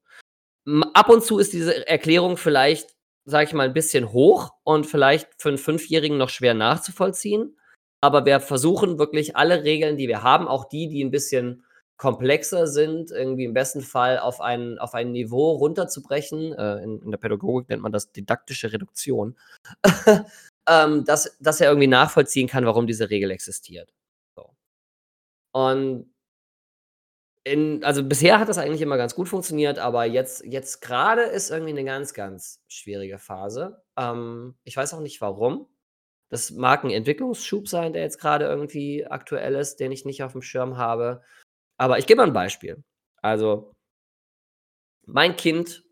[0.93, 5.29] Ab und zu ist diese Erklärung vielleicht sage ich mal, ein bisschen hoch und vielleicht
[5.37, 7.57] für einen Fünfjährigen noch schwer nachzuvollziehen.
[8.01, 11.64] Aber wir versuchen wirklich alle Regeln, die wir haben, auch die, die ein bisschen
[11.97, 16.53] komplexer sind, irgendwie im besten Fall auf ein, auf ein Niveau runterzubrechen.
[16.53, 19.37] Äh, in, in, der Pädagogik nennt man das didaktische Reduktion.
[20.69, 23.93] ähm, dass, dass er irgendwie nachvollziehen kann, warum diese Regel existiert.
[24.35, 24.49] So.
[25.53, 26.13] Und
[27.45, 31.51] in, also bisher hat das eigentlich immer ganz gut funktioniert, aber jetzt, jetzt gerade ist
[31.51, 33.83] irgendwie eine ganz, ganz schwierige Phase.
[33.97, 35.67] Ähm, ich weiß auch nicht warum.
[36.29, 40.31] Das mag ein Entwicklungsschub sein, der jetzt gerade irgendwie aktuell ist, den ich nicht auf
[40.31, 41.21] dem Schirm habe.
[41.77, 42.83] Aber ich gebe mal ein Beispiel.
[43.21, 43.71] Also,
[45.05, 45.83] mein Kind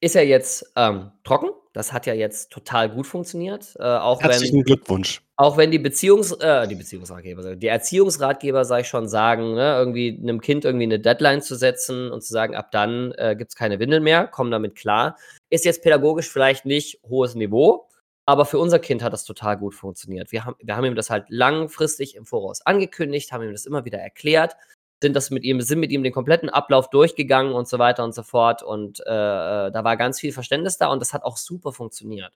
[0.00, 1.50] ist ja jetzt ähm, trocken.
[1.72, 3.76] Das hat ja jetzt total gut funktioniert.
[3.78, 5.22] Äh, auch Herzlichen wenn, Glückwunsch.
[5.36, 10.18] Auch wenn die Beziehungs, äh, die Beziehungsratgeber, die Erziehungsratgeber, sag ich schon, sagen, ne, irgendwie
[10.20, 13.56] einem Kind irgendwie eine Deadline zu setzen und zu sagen, ab dann äh, gibt es
[13.56, 15.16] keine Windel mehr, kommen damit klar,
[15.48, 17.88] ist jetzt pädagogisch vielleicht nicht hohes Niveau,
[18.26, 20.32] aber für unser Kind hat das total gut funktioniert.
[20.32, 23.84] Wir haben, wir haben ihm das halt langfristig im Voraus angekündigt, haben ihm das immer
[23.84, 24.56] wieder erklärt,
[25.02, 28.14] sind das mit ihm, sind mit ihm den kompletten Ablauf durchgegangen und so weiter und
[28.14, 28.62] so fort.
[28.62, 32.32] Und äh, äh da war ganz viel Verständnis da und das hat auch super funktioniert.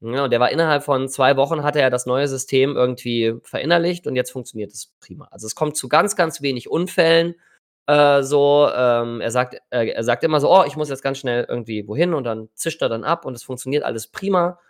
[0.00, 4.06] Ja, und der war innerhalb von zwei Wochen hatte er das neue System irgendwie verinnerlicht
[4.06, 5.26] und jetzt funktioniert es prima.
[5.32, 7.34] Also es kommt zu ganz, ganz wenig Unfällen.
[7.88, 11.18] Äh, so, ähm, er sagt, äh, er sagt immer so, oh, ich muss jetzt ganz
[11.18, 14.60] schnell irgendwie wohin und dann zischt er dann ab und es funktioniert alles prima.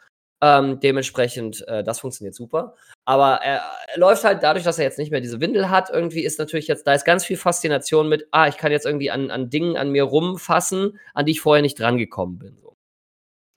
[0.40, 2.74] Ähm, dementsprechend, äh, das funktioniert super.
[3.04, 6.24] Aber er, er, läuft halt dadurch, dass er jetzt nicht mehr diese Windel hat, irgendwie
[6.24, 9.32] ist natürlich jetzt, da ist ganz viel Faszination mit, ah, ich kann jetzt irgendwie an,
[9.32, 12.56] an Dingen an mir rumfassen, an die ich vorher nicht drangekommen bin.
[12.62, 12.76] So.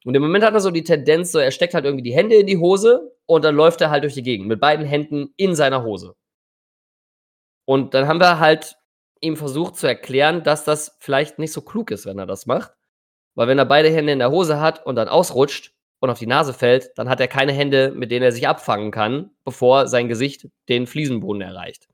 [0.06, 2.36] Und im Moment hat er so die Tendenz, so er steckt halt irgendwie die Hände
[2.36, 5.54] in die Hose und dann läuft er halt durch die Gegend mit beiden Händen in
[5.54, 6.16] seiner Hose.
[7.66, 8.78] Und dann haben wir halt
[9.22, 12.74] ihm versucht zu erklären, dass das vielleicht nicht so klug ist, wenn er das macht.
[13.36, 16.28] Weil wenn er beide Hände in der Hose hat und dann ausrutscht und auf die
[16.28, 20.08] Nase fällt, dann hat er keine Hände, mit denen er sich abfangen kann, bevor sein
[20.10, 21.88] Gesicht den Fliesenboden erreicht.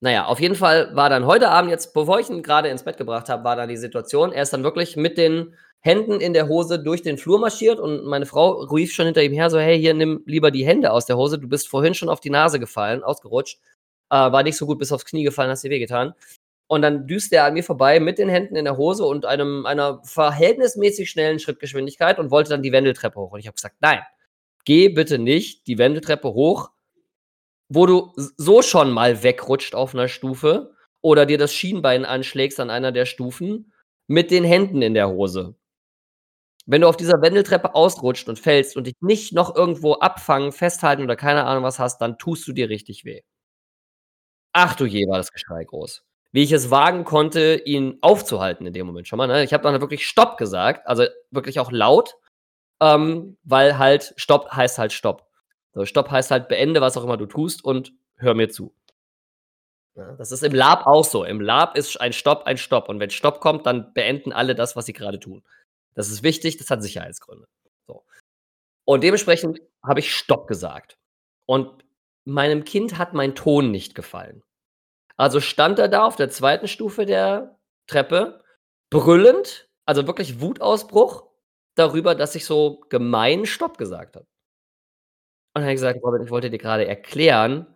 [0.00, 2.96] Naja, auf jeden Fall war dann heute Abend jetzt, bevor ich ihn gerade ins Bett
[2.96, 6.48] gebracht habe, war dann die Situation, er ist dann wirklich mit den Händen in der
[6.48, 9.78] Hose durch den Flur marschiert und meine Frau rief schon hinter ihm her, so, hey,
[9.78, 12.58] hier, nimm lieber die Hände aus der Hose, du bist vorhin schon auf die Nase
[12.58, 13.60] gefallen, ausgerutscht,
[14.10, 16.14] äh, war nicht so gut bis aufs Knie gefallen, hast dir wehgetan.
[16.68, 19.66] Und dann düst er an mir vorbei mit den Händen in der Hose und einem,
[19.66, 23.32] einer verhältnismäßig schnellen Schrittgeschwindigkeit und wollte dann die Wendeltreppe hoch.
[23.32, 24.00] Und ich habe gesagt, nein,
[24.64, 26.70] geh bitte nicht die Wendeltreppe hoch,
[27.68, 32.70] wo du so schon mal wegrutscht auf einer Stufe oder dir das Schienbein anschlägst an
[32.70, 33.72] einer der Stufen
[34.06, 35.56] mit den Händen in der Hose.
[36.66, 41.02] Wenn du auf dieser Wendeltreppe ausrutscht und fällst und dich nicht noch irgendwo abfangen, festhalten
[41.02, 43.22] oder keine Ahnung was hast, dann tust du dir richtig weh.
[44.54, 46.02] Ach du je, war das Geschrei groß.
[46.32, 49.26] Wie ich es wagen konnte, ihn aufzuhalten in dem Moment schon mal.
[49.26, 49.44] Ne?
[49.44, 52.16] Ich habe dann wirklich Stopp gesagt, also wirklich auch laut,
[52.80, 55.28] ähm, weil halt Stopp heißt halt Stopp.
[55.74, 58.74] So, Stopp heißt halt beende, was auch immer du tust und hör mir zu.
[59.94, 61.24] Ja, das ist im Lab auch so.
[61.24, 64.74] Im Lab ist ein Stopp ein Stopp und wenn Stopp kommt, dann beenden alle das,
[64.74, 65.42] was sie gerade tun.
[65.94, 67.46] Das ist wichtig, das hat Sicherheitsgründe.
[67.86, 68.04] So.
[68.84, 70.96] Und dementsprechend habe ich Stopp gesagt.
[71.44, 71.84] Und
[72.24, 74.42] meinem Kind hat mein Ton nicht gefallen.
[75.18, 78.42] Also stand er da auf der zweiten Stufe der Treppe,
[78.90, 81.24] brüllend, also wirklich Wutausbruch
[81.74, 84.26] darüber, dass ich so gemein Stopp gesagt habe.
[85.54, 87.66] Und dann habe ich gesagt: „Robin, ich wollte dir gerade erklären,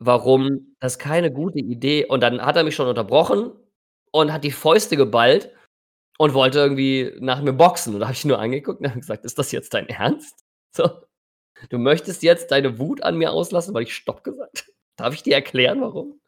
[0.00, 3.52] warum das keine gute Idee“ und dann hat er mich schon unterbrochen
[4.12, 5.50] und hat die Fäuste geballt
[6.18, 7.94] und wollte irgendwie nach mir boxen.
[7.94, 10.44] Und da habe ich nur angeguckt und habe gesagt: „Ist das jetzt dein Ernst?
[10.76, 10.90] So,
[11.70, 14.72] du möchtest jetzt deine Wut an mir auslassen, weil ich Stopp gesagt habe?
[14.98, 16.20] Darf ich dir erklären, warum?“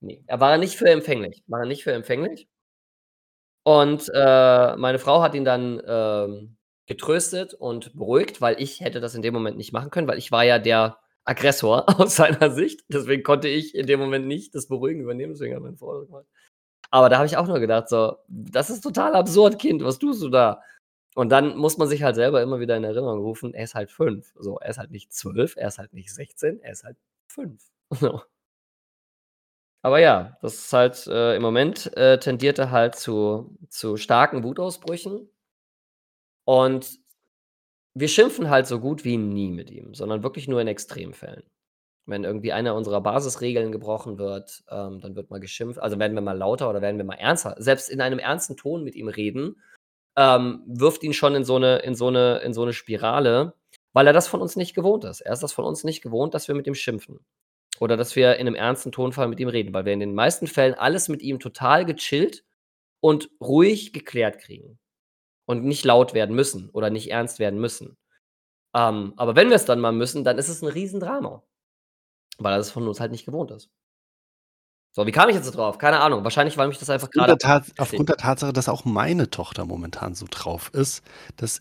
[0.00, 2.46] Ne, er war nicht für empfänglich war nicht für empfänglich.
[3.66, 9.14] Und, äh, meine Frau hat ihn dann, ähm, getröstet und beruhigt, weil ich hätte das
[9.14, 12.80] in dem Moment nicht machen können, weil ich war ja der Aggressor aus seiner Sicht.
[12.88, 16.06] Deswegen konnte ich in dem Moment nicht das Beruhigen übernehmen, deswegen hat meine Frau das
[16.08, 16.26] gemacht.
[16.90, 20.22] Aber da habe ich auch nur gedacht so: „Das ist total absurd, Kind, was tust
[20.22, 20.62] du da?“
[21.16, 23.90] Und dann muss man sich halt selber immer wieder in Erinnerung rufen, er ist halt
[23.92, 24.32] 5.
[24.38, 26.96] So, er ist halt nicht 12, er ist halt nicht 16, er ist halt
[27.28, 27.62] 5.
[27.92, 28.22] So.
[29.84, 34.42] Aber ja, das ist halt, äh im Moment, äh, tendiert er halt zu zu starken
[34.44, 35.30] Wutausbrüchen.
[36.48, 36.98] Und
[37.94, 41.44] wir schimpfen halt so gut wie nie mit ihm, sondern wirklich nur in Extremfällen.
[42.06, 45.80] Wenn irgendwie eine unserer Basisregeln gebrochen wird, ähm, dann wird mal geschimpft.
[45.80, 47.56] Also, werden wir mal lauter oder werden wir mal ernster.
[47.58, 49.62] Selbst in einem ernsten Ton mit ihm reden,
[50.16, 53.54] ähm, wirft ihn schon in so 'ne in so 'ne in so 'ne Spirale,
[53.94, 55.20] weil er das von uns nicht gewohnt ist.
[55.22, 57.20] Er ist das von uns nicht gewohnt, dass wir mit ihm schimpfen
[57.80, 60.48] oder dass wir in 'nem ernsten Tonfall mit ihm reden, weil wir in den meisten
[60.48, 62.44] Fällen alles mit ihm total gechillt
[63.00, 64.78] und ruhig geklärt kriegen
[65.46, 67.96] und nicht laut werden müssen oder nicht ernst werden müssen.
[68.76, 71.42] Ähm, aber wenn wir's dann mal müssen, dann ist es 'n Riesendrama,
[72.38, 73.68] weil das von uns halt nicht gewohnt ist.
[74.96, 75.78] So, wie kam ich jetzt drauf?
[75.78, 76.24] Keine Ahnung.
[76.24, 80.26] Wahrscheinlich, weil mich das einfach Tat aufgrund der Tatsache, dass auch meine Tochter momentan so
[80.30, 81.02] drauf ist,
[81.36, 81.60] dass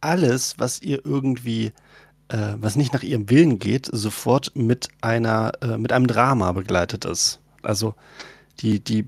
[0.00, 1.72] alles, was ihr irgendwie
[2.30, 7.04] äh, was nicht nach ihrem Willen geht, sofort mit einer äh, mit einem Drama begleitet
[7.04, 7.40] ist.
[7.62, 7.94] Also,
[8.60, 9.06] die die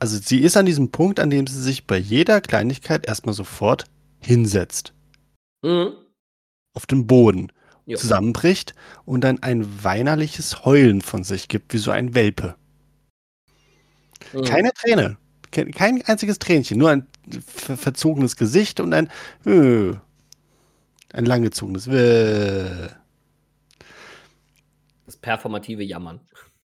[0.00, 3.32] also, sie ist an diesem Punkt, an dem sie sich bei jeder Kleinigkeit erst mal
[3.34, 3.84] sofort
[4.20, 4.92] hinsetzt.
[5.62, 5.92] Mhm.
[6.74, 7.52] Auf den Boden,
[7.86, 7.96] Jo.
[7.98, 8.74] zusammenbricht
[9.06, 12.56] und dann ein weinerliches Heulen von sich gibt, wie so ein Welpe.
[14.32, 14.44] Mhm.
[14.44, 15.16] Keine Träne,
[15.50, 17.06] kei kein einziges Tränchen, nur ein
[17.46, 19.08] ver verzogenes Gesicht und ein
[19.46, 19.94] „Äh“.
[21.14, 22.90] Ein langgezogenes „Wäh“.
[25.06, 26.20] Das performative Jammern.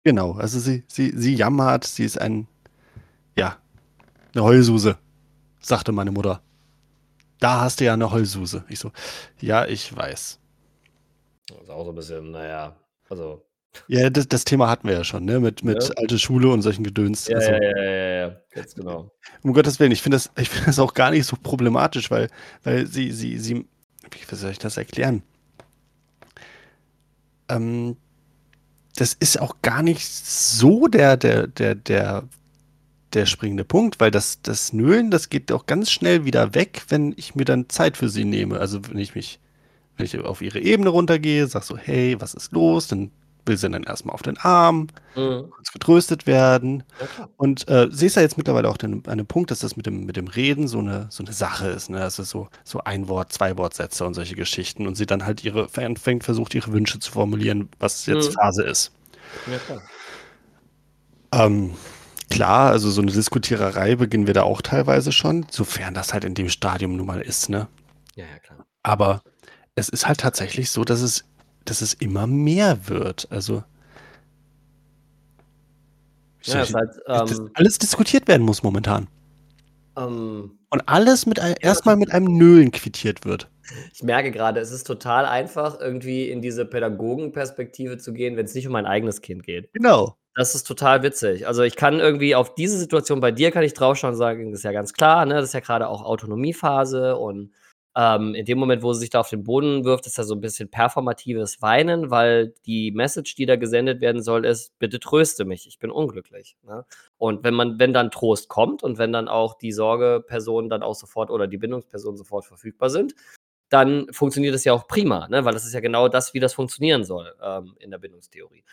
[0.05, 2.48] Genau, also sie sie sie jammert, sie ist ein
[3.38, 3.59] ja,
[4.35, 4.98] 'ne Heulsuse,
[5.61, 6.42] sagte meine Mutter.
[7.40, 8.92] „Da hast du ja 'ne Heulsuse.“ Ich so:
[9.40, 10.38] „Ja, ich weiß.“
[11.48, 12.76] Das ist auch so 'n bisschen, na ja,
[13.09, 13.44] also
[13.88, 16.85] Ja, das das Thema hatten wir ja schon, ne, mit mit alte Schule und solchen
[16.85, 17.26] Gedöns.
[17.28, 19.11] Ja, Also ja, ja, ja, ja, ganz genau.
[19.42, 22.28] Um Gottes Willen, ich finde das ich finde das auch gar nicht so problematisch, weil
[22.62, 23.66] weil sie sie sie
[24.16, 25.22] wie soll ich das erklären?
[27.48, 27.96] Ähm,
[28.96, 32.25] das ist auch gar nicht so der der der der
[33.14, 37.14] der springende Punkt, weil das das Nölen, das geht auch ganz schnell wieder weg, wenn
[37.16, 38.59] ich mir dann Zeit für sie nehme.
[38.59, 39.40] Also, wenn ich mich
[39.96, 43.11] wenn ich auf ihre Ebene runtergehe, sage so: „Hey, was ist los?“ Dann
[43.46, 45.52] will sie dann erst mal auf den Arm, Mhm.
[45.57, 46.85] kurz getröstet werden.
[46.98, 47.33] Klar.
[47.38, 49.87] Und, äh, sie ist ja jetzt mittlerweile auch dann an 'nem Punkt, dass das mit
[49.87, 52.02] dem mit dem Reden so 'ne so 'ne Sache ist, ne?
[52.02, 56.55] Also, so so Ein-Wort-, Zwei-Wort-Sätze und solche Geschichten und sie dann halt ihre anfängt versucht,
[56.57, 58.40] ihre Wünsche zu formulieren, was jetzt Mhm.
[58.40, 58.92] Phase ist.
[59.46, 59.88] Ja, klar.
[61.35, 61.72] Ähm,
[62.31, 66.35] klar, also, so 'ne Diskutiererei beginnen wir da auch teilweise schon, sofern das halt in
[66.35, 67.68] dem Stadium nun mal ist, ne?
[68.16, 68.66] Ja, ja, klar.
[68.85, 69.22] Aber
[69.76, 71.24] es ist halt tatsächlich so, dass es
[71.64, 73.27] dass es immer mehr wird.
[73.31, 73.62] Also
[76.44, 79.07] Ja, ist halt, dass ähm alles diskutiert werden muss momentan.
[79.96, 81.57] Ähm Und alles mit ei Ja.
[81.61, 83.48] erst mal mit einem Nölen quittiert wird.
[83.94, 88.66] Ich merke grade, es ist total einfach, irgendwie in diese Pädagogenperspektive zu gehen, wenn's nicht
[88.66, 89.72] um mein eigenes Kind geht.
[89.72, 90.16] Genau.
[90.35, 91.46] Das ist total witzig.
[91.46, 94.61] Also, ich kann irgendwie auf diese Situation bei dir kann ich draufschauen und sagen: „Das
[94.61, 95.35] ist ja ganz klar, ne?
[95.35, 97.53] Das ist ja grade auch Autonomiephase und,
[97.96, 100.35] ähm, in dem Moment, wo sie sich da auf den Boden wirft, ist da so
[100.35, 105.44] 'n bisschen performatives Weinen, weil die Message, die da gesendet werden soll, ist: „Bitte tröste
[105.44, 106.85] mich, ich bin unglücklich“, ne?
[107.18, 110.94] Und wenn man wenn dann Trost kommt und wenn dann auch die Sorgeperson dann auch
[110.94, 113.14] sofort oder die Bindungsperson sofort verfügbar sind,
[113.70, 115.44] dann funktioniert das ja auch prima, ne?
[115.44, 118.64] Weil das ist ja genau das, wie das funktionieren soll, ähm, in der Bindungstheorie.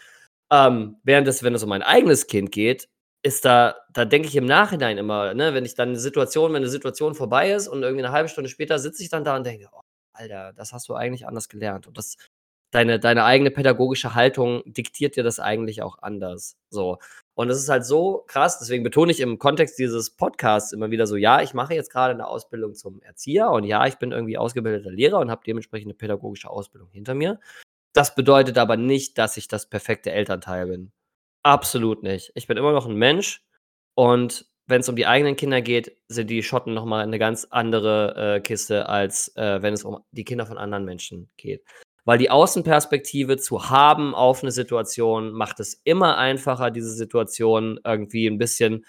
[0.52, 2.90] Ähm, während es wenn es um mein eigenes Kind geht,
[3.24, 6.64] ist da da denke ich im Nachhinein immer, ne, wenn ich dann 'ne Situation wenn
[6.64, 9.46] 'ne Situation vorbei ist und irgendwie 'ne 1/2 Stunde später sitze ich dann da und
[9.46, 9.82] denke: „Oh,
[10.14, 12.18] Alter, das hast du eigentlich anders gelernt.“ Und das
[12.72, 16.56] deine, deine eigene pädagogische Haltung diktiert dir das eigentlich auch anders.
[16.70, 17.00] So.
[17.36, 21.08] Und es ist halt so krass, deswegen betone ich im Kontext dieses Podcasts immer wieder
[21.08, 24.38] so, ja, ich mache jetzt gerade eine Ausbildung zum Erzieher und ja, ich bin irgendwie
[24.38, 27.40] ausgebildeter Lehrer und habe dementsprechend eine pädagogische Ausbildung hinter mir.
[27.94, 30.92] Das bedeutet aber nicht, dass ich das perfekte Elternteil bin.
[31.44, 32.32] Absolut nicht.
[32.36, 33.42] Ich bin immer noch ein Mensch
[33.96, 38.36] und wenn es um die eigenen Kinder geht, sind die Schotten nochmal eine ganz andere
[38.36, 41.64] äh, Kiste, als äh, wenn es um die Kinder von anderen Menschen geht.
[42.06, 48.28] Weil die Außenperspektive zu haben auf eine Situation macht es immer einfacher, diese Situation irgendwie
[48.28, 48.86] ein bisschen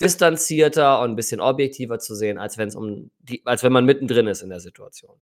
[0.00, 4.42] distanzierter und ein bisschen objektiver zu sehen, als um die, als wenn man mittendrin ist
[4.42, 5.20] in der Situation.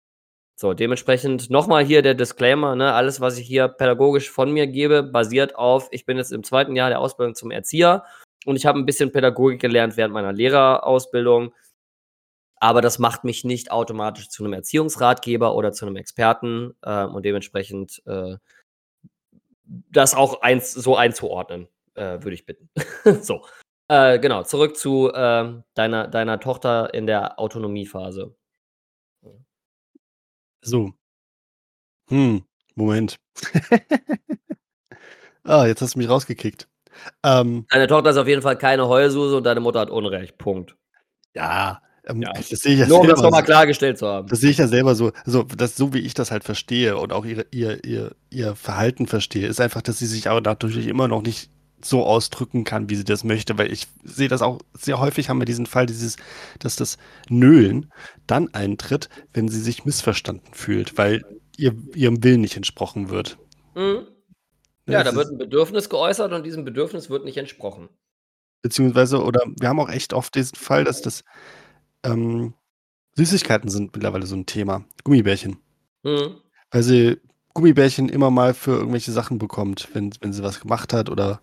[0.60, 5.04] So, dementsprechend nochmal hier der Disclaimer, ne, alles, was ich hier pädagogisch von mir gebe,
[5.04, 8.04] basiert auf, ich bin jetzt im zweiten Jahr der Ausbildung zum Erzieher
[8.44, 11.54] und ich habe ein bisschen Pädagogik gelernt während meiner Lehrerausbildung.
[12.56, 17.24] Aber das macht mich nicht automatisch zu einem Erziehungsratgeber oder zu einem Experten äh, und
[17.24, 18.36] dementsprechend äh,
[19.62, 22.68] das auch eins, so einzuordnen, äh, würde ich bitten.
[23.22, 23.46] so,
[23.86, 28.34] äh, genau, zurück zu ähm, deiner, deiner Tochter in der Autonomiephase.
[30.60, 30.92] So.
[32.08, 32.42] Hm,
[32.74, 33.16] Moment.
[35.44, 36.68] ah, jetzt hast du mich rausgekickt.
[37.22, 40.38] Ähm, deine Tochter ist auf jeden Fall keine Heulsuse und deine Mutter hat Unrecht.
[40.38, 40.76] Punkt.
[41.34, 42.32] Ja, ähm, ja.
[42.32, 43.46] Das sehe ich ja Nur um das nochmal so.
[43.46, 44.28] klargestellt zu haben.
[44.28, 45.12] Das sehe ich ja selber so.
[45.24, 49.06] Also, das, so wie ich das halt verstehe und auch ihre, ihr, ihr, ihr Verhalten
[49.06, 51.50] verstehe, ist einfach, dass sie sich aber natürlich immer noch nicht
[51.82, 55.40] so ausdrücken kann, wie sie das möchte, weil ich sehe das auch sehr häufig haben
[55.40, 56.16] wir diesen Fall, dieses,
[56.58, 57.92] dass das Nölen
[58.26, 61.24] dann eintritt, wenn sie sich missverstanden fühlt, weil
[61.56, 63.38] ihr, ihrem Willen nicht entsprochen wird.
[63.74, 64.06] Mhm.
[64.86, 67.90] Ja, da wird ein Bedürfnis geäußert und diesem Bedürfnis wird nicht entsprochen.
[68.62, 71.24] Beziehungsweise, oder wir haben auch echt oft diesen Fall, dass das
[72.02, 72.54] ähm,
[73.16, 74.84] Süßigkeiten sind mittlerweile so ein Thema.
[75.04, 75.58] Gummibärchen.
[76.02, 76.36] Mhm.
[76.70, 77.20] Weil sie
[77.52, 81.42] Gummibärchen immer mal für irgendwelche Sachen bekommt, wenn, wenn sie was gemacht hat oder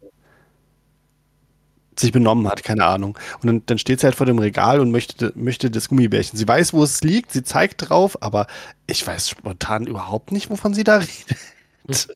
[1.99, 3.17] sich benommen hat, keine Ahnung.
[3.41, 6.37] Und dann, dann steht sie halt vor dem Regal und möchte, möchte das Gummibärchen.
[6.37, 8.47] Sie weiß, wo es liegt, sie zeigt drauf, aber
[8.87, 12.07] ich weiß spontan überhaupt nicht, wovon sie da redet.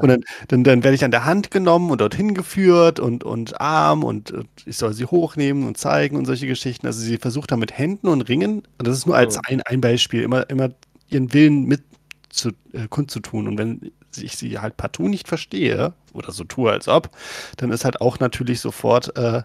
[0.00, 3.60] Und dann, dann, dann werde ich an der Hand genommen und dorthin geführt und, und
[3.60, 6.86] Arm und, und, ich soll sie hochnehmen und zeigen und solche Geschichten.
[6.86, 9.80] Also sie versucht da mit Händen und Ringen, und das ist nur als ein, ein
[9.80, 10.70] Beispiel, immer, immer
[11.08, 11.82] ihren Willen mit
[12.30, 13.48] zu, äh, kundzutun.
[13.48, 17.10] Und wenn ich sie halt partout nicht verstehe oder so tue, als ob,
[17.56, 19.42] dann ist halt auch natürlich sofort äh,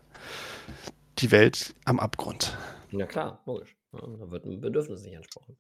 [1.20, 2.58] die Welt am Abgrund.
[2.92, 3.76] Ja klar, logisch.
[3.92, 5.58] Da wird ein Bedürfnis nicht entsprochen.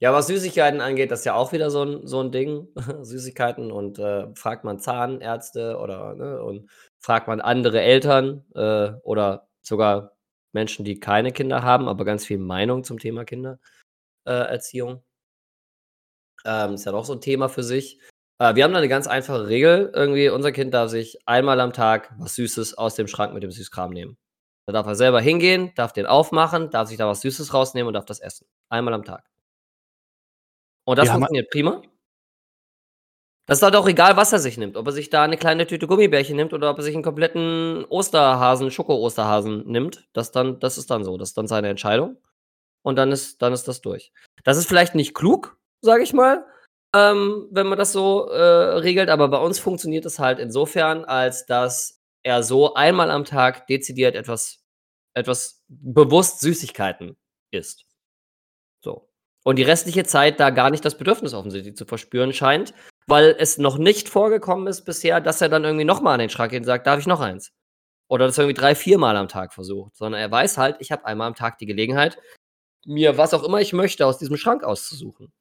[0.00, 2.68] Ja, was Süßigkeiten angeht, das ist ja auch wieder so ein, so 'n Ding,
[3.02, 6.68] Süßigkeiten und, äh, fragt man Zahnärzte oder, ne, und
[7.00, 10.16] fragt man andere Eltern, äh, oder sogar
[10.52, 14.96] Menschen, die keine Kinder haben, aber ganz viel Meinung zum Thema Kindererziehung.
[14.96, 15.00] äh,
[16.46, 17.98] Ähm, ist ja doch so ein Thema für sich.
[18.38, 21.72] Äh, wir haben da eine ganz einfache Regel irgendwie, unser Kind darf sich einmal am
[21.72, 24.16] Tag was Süßes aus dem Schrank mit dem Süßkram nehmen.
[24.66, 27.94] Da darf er selber hingehen, darf den aufmachen, darf sich da was Süßes rausnehmen und
[27.94, 28.46] darf das essen.
[28.70, 29.24] Einmal am Tag.
[30.84, 31.82] Und das Ja, funktioniert prima.
[33.46, 34.76] Das ist halt auch egal, was er sich nimmt.
[34.76, 37.84] Ob er sich da eine kleine Tüte Gummibärchen nimmt oder ob er sich einen kompletten
[37.86, 40.08] Osterhasen Schoko-Osterhasen nimmt.
[40.14, 41.18] Das dann das ist dann so.
[41.18, 42.16] Das ist dann seine Entscheidung.
[42.82, 44.12] Und dann ist dann ist das durch.
[44.44, 46.46] Das ist vielleicht nicht klug, sage ich mal,
[46.94, 48.40] ähm, wenn man das so, äh,
[48.78, 53.66] regelt, aber bei uns funktioniert es halt insofern, als dass er so einmal am Tag
[53.66, 54.60] dezidiert etwas
[55.16, 57.16] etwas bewusst Süßigkeiten
[57.52, 57.84] isst.
[58.82, 59.08] So.
[59.44, 62.74] Und die restliche Zeit da gar nicht das Bedürfnis offensichtlich zu verspüren scheint,
[63.06, 66.50] weil es noch nicht vorgekommen ist bisher, dass er dann irgendwie nochmal an den Schrank
[66.52, 67.52] geht und sagt: „Darf ich noch eins?“
[68.08, 71.28] Oder das irgendwie drei, viermal am Tag versucht, sondern er weiß halt, ich habe einmal
[71.28, 72.18] am Tag die Gelegenheit,
[72.86, 75.32] mir was auch immer ich möchte aus diesem Schrank auszusuchen.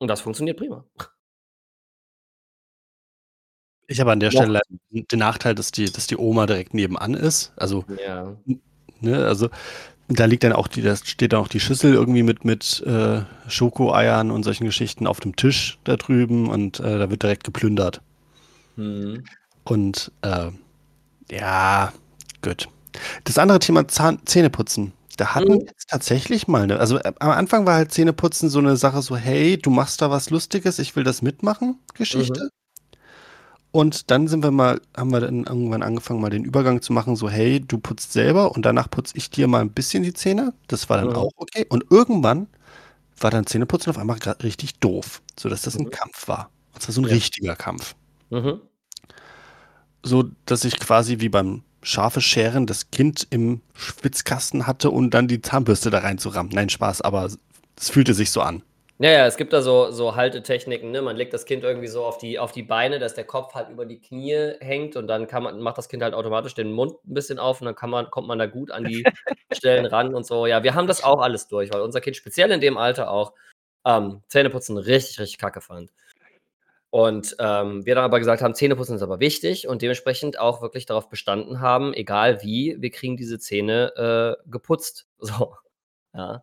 [0.00, 0.84] Und das funktioniert prima.
[3.86, 4.30] Ich habe an der.
[4.30, 4.60] Stelle
[4.90, 7.52] den Nachteil, dass die dass die Oma direkt nebenan ist.
[7.56, 8.36] Also Ja.
[9.00, 9.50] ne, also
[10.08, 13.22] da liegt dann auch die, da steht dann auch die Schüssel irgendwie mit, mit äh,
[13.48, 18.00] Schokoeiern und solchen Geschichten auf dem Tisch da drüben und äh, da wird direkt geplündert.
[18.76, 19.24] Mhm.
[19.64, 20.50] Und äh,
[21.30, 21.92] ja,
[22.42, 22.68] gut.
[23.24, 24.92] Das andere Thema Zahn Zähneputzen.
[25.20, 25.66] Da hatten mhm.
[25.66, 29.18] jetzt tatsächlich mal eine, also äh, am Anfang war halt Zähneputzen so eine Sache so,
[29.18, 32.44] hey, du machst da was Lustiges, ich will das mitmachen, Geschichte.
[32.44, 32.48] Mhm.
[33.70, 37.16] Und dann sind wir mal, haben wir dann irgendwann angefangen, mal den Übergang zu machen,
[37.16, 40.54] so, hey, du putzt selber und danach putze ich dir mal ein bisschen die Zähne.
[40.68, 41.16] Das war dann mhm.
[41.16, 41.66] auch okay.
[41.68, 42.46] Und irgendwann
[43.18, 45.88] war dann Zähneputzen auf einmal richtig doof, sodass das mhm.
[45.88, 46.48] ein Kampf war.
[46.72, 47.10] Und zwar so ein ja.
[47.10, 47.94] richtiger Kampf.
[48.30, 48.62] Mhm.
[50.02, 55.28] So, dass ich quasi wie beim scharfe Scheren das Kind im Schwitzkasten hatte und dann
[55.28, 56.52] die Zahnbürste da reinzurammen.
[56.54, 57.28] Nein, Spaß, aber
[57.76, 58.62] es fühlte sich so an.
[59.02, 61.00] Ja, ja, es gibt da so, so Haltetechniken, ne?
[61.00, 63.70] Man legt das Kind irgendwie so auf die, auf die Beine, dass der Kopf halt
[63.70, 66.92] über die Knie hängt und dann kann man, macht das Kind halt automatisch den Mund
[67.06, 69.02] ein bisschen auf und dann kann man, kommt man da gut an die
[69.52, 70.44] Stellen ran und so.
[70.44, 73.32] Ja, wir haben das auch alles durch, weil unser Kind speziell in dem Alter auch
[73.86, 75.90] ähm, Zähneputzen richtig, richtig kacke fand.
[76.90, 80.86] Und ähm, wir dann aber gesagt haben, Zähneputzen ist aber wichtig und dementsprechend auch wirklich
[80.86, 85.06] darauf bestanden haben, egal wie, wir kriegen diese Zähne äh, geputzt.
[85.22, 85.54] So.
[86.14, 86.42] Ja.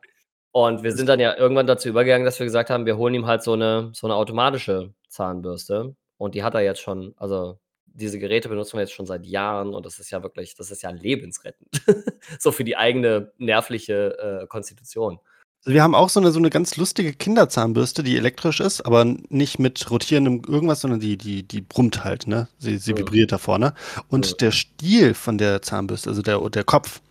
[0.51, 3.25] Und wir sind dann ja irgendwann dazu übergegangen, dass wir gesagt haben, wir holen ihm
[3.25, 5.95] halt so eine, so eine automatische Zahnbürste.
[6.17, 9.73] Und die hat er jetzt schon, also diese Geräte benutzen wir jetzt schon seit Jahren
[9.73, 11.81] und das ist ja wirklich, das ist ja lebensrettend.
[12.39, 15.19] so für die eigene nervliche äh, Konstitution.
[15.65, 19.03] Also wir haben auch so eine, so eine ganz lustige Kinderzahnbürste, die elektrisch ist, aber
[19.03, 22.47] nicht mit rotierendem irgendwas, sondern die, die, die brummt halt, ne?
[22.57, 22.99] Sie, sie Mhm.
[22.99, 23.73] vibriert da vorne.
[24.07, 24.37] Und Mhm.
[24.39, 27.01] der Stiel von der Zahnbürste, also der, der Kopf,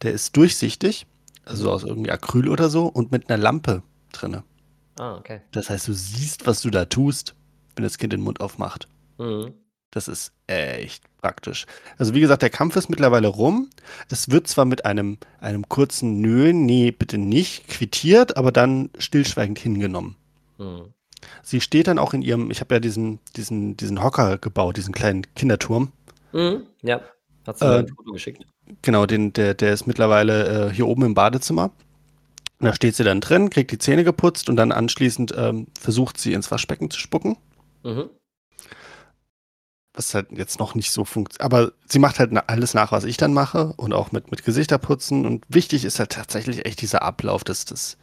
[0.00, 1.06] der ist durchsichtig,
[1.44, 4.42] also aus irgendwie Acryl oder so, und mit einer Lampe drinne.
[4.98, 5.40] Ah, okay.
[5.52, 7.34] Das heißt, du siehst, was du da tust,
[7.76, 8.88] wenn das Kind den Mund aufmacht.
[9.18, 9.52] Mhm.
[9.92, 11.66] Das ist echt praktisch.
[11.98, 13.68] Also wie gesagt, der Kampf ist mittlerweile rum.
[14.10, 19.58] Es wird zwar mit einem, einem kurzen Nö, nee, bitte nicht, quittiert, aber dann stillschweigend
[19.58, 20.16] hingenommen.
[20.58, 20.94] Mhm.
[21.42, 24.94] Sie steht dann auch in ihrem, ich habe ja diesen, diesen, diesen Hocker gebaut, diesen
[24.94, 25.92] kleinen Kinderturm.
[26.32, 26.66] Mhm.
[26.82, 27.02] Ja.
[27.46, 28.46] Hat sie Äh, ein Foto geschickt.
[28.80, 31.70] Genau, den, der, der ist mittlerweile äh, hier oben im Badezimmer.
[32.60, 36.18] Und da steht sie dann drin, kriegt die Zähne geputzt und dann anschließend ähm, versucht
[36.18, 37.36] sie ins Waschbecken zu spucken.
[37.84, 38.08] Mhm.
[39.94, 41.42] Was halt jetzt noch nicht so funktioniert.
[41.44, 45.26] Aber sie macht halt alles nach, was ich dann mache und auch mit, mit Gesichterputzen.
[45.26, 47.98] Und wichtig ist halt tatsächlich echt dieser Ablauf, dass das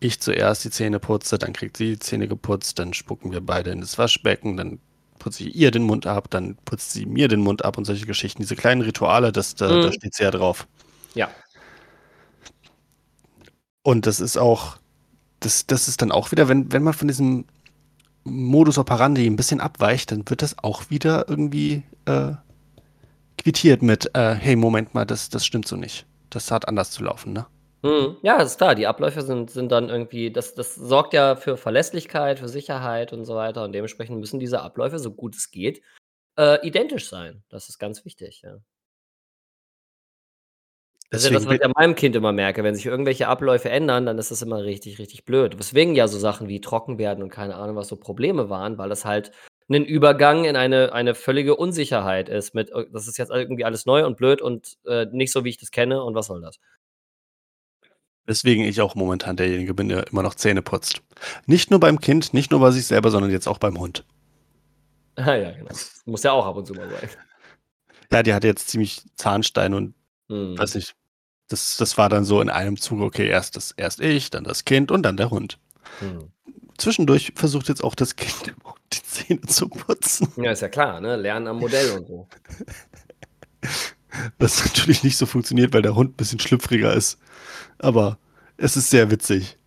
[0.00, 3.70] ich zuerst die Zähne putze, dann kriegt sie die Zähne geputzt, dann spucken wir beide
[3.70, 4.80] in das Waschbecken, dann
[5.18, 8.06] putze ich ihr den Mund ab, dann putzt sie mir den Mund ab und solche
[8.06, 8.40] Geschichten.
[8.42, 9.82] Diese kleinen Rituale, das, da, Mhm.
[9.82, 10.66] da steht sehr drauf.
[11.14, 11.28] Ja.
[13.82, 14.78] Und das ist auch,
[15.40, 17.44] das, das ist dann auch wieder, wenn, wenn man von diesem
[18.24, 22.32] Modus operandi ein bisschen abweicht, dann wird das auch wieder irgendwie äh,
[23.38, 26.06] quittiert mit, äh, hey, Moment mal, das, das stimmt so nicht.
[26.28, 27.46] Das hat anders zu laufen, ne?
[27.82, 28.18] Mhm.
[28.22, 28.74] Ja, ist klar.
[28.74, 33.24] Die Abläufe sind, sind dann irgendwie, das, das sorgt ja für Verlässlichkeit, für Sicherheit und
[33.24, 33.64] so weiter.
[33.64, 35.82] Und dementsprechend müssen diese Abläufe, so gut es geht,
[36.36, 37.42] äh, identisch sein.
[37.48, 38.58] Das ist ganz wichtig, ja.
[41.10, 42.62] Das ist Deswegen etwas, was ich an meinem Kind immer merke.
[42.62, 45.58] Wenn sich irgendwelche Abläufe ändern, dann ist das immer richtig, richtig blöd.
[45.58, 48.88] Weswegen ja so Sachen wie trocken werden und keine Ahnung, was so Probleme waren, weil
[48.88, 49.32] das halt
[49.68, 52.54] ein Übergang in eine, eine völlige Unsicherheit ist.
[52.54, 55.48] Mit, äh, das ist jetzt irgendwie alles neu und blöd und äh, nicht so, wie
[55.48, 56.04] ich das kenne.
[56.04, 56.58] Und was soll das?
[58.26, 61.02] Weswegen ich auch momentan derjenige bin, der immer noch Zähne putzt.
[61.46, 64.04] Nicht nur beim Kind, nicht nur bei sich selber, sondern jetzt auch beim Hund.
[65.16, 65.72] Ah, ja, genau.
[66.04, 67.10] Muss ja auch ab und zu mal sein.
[68.12, 69.94] Ja, die hatte jetzt ziemlich Zahnstein und
[70.30, 70.56] Hm.
[70.56, 70.94] weiß nicht.
[71.50, 74.64] Das, das war dann so in einem Zug, okay, erst, das, erst ich, dann das
[74.64, 75.58] Kind und dann der Hund.
[75.98, 76.30] Hm.
[76.78, 78.54] Zwischendurch versucht jetzt auch das Kind
[78.92, 80.32] die Zähne zu putzen.
[80.36, 81.16] Ja, ist ja klar, ne?
[81.16, 82.28] Lernen am Modell und so.
[84.38, 87.18] Was natürlich nicht so funktioniert, weil der Hund ein bisschen schlüpfriger ist.
[87.78, 88.18] Aber
[88.56, 89.58] es ist sehr witzig.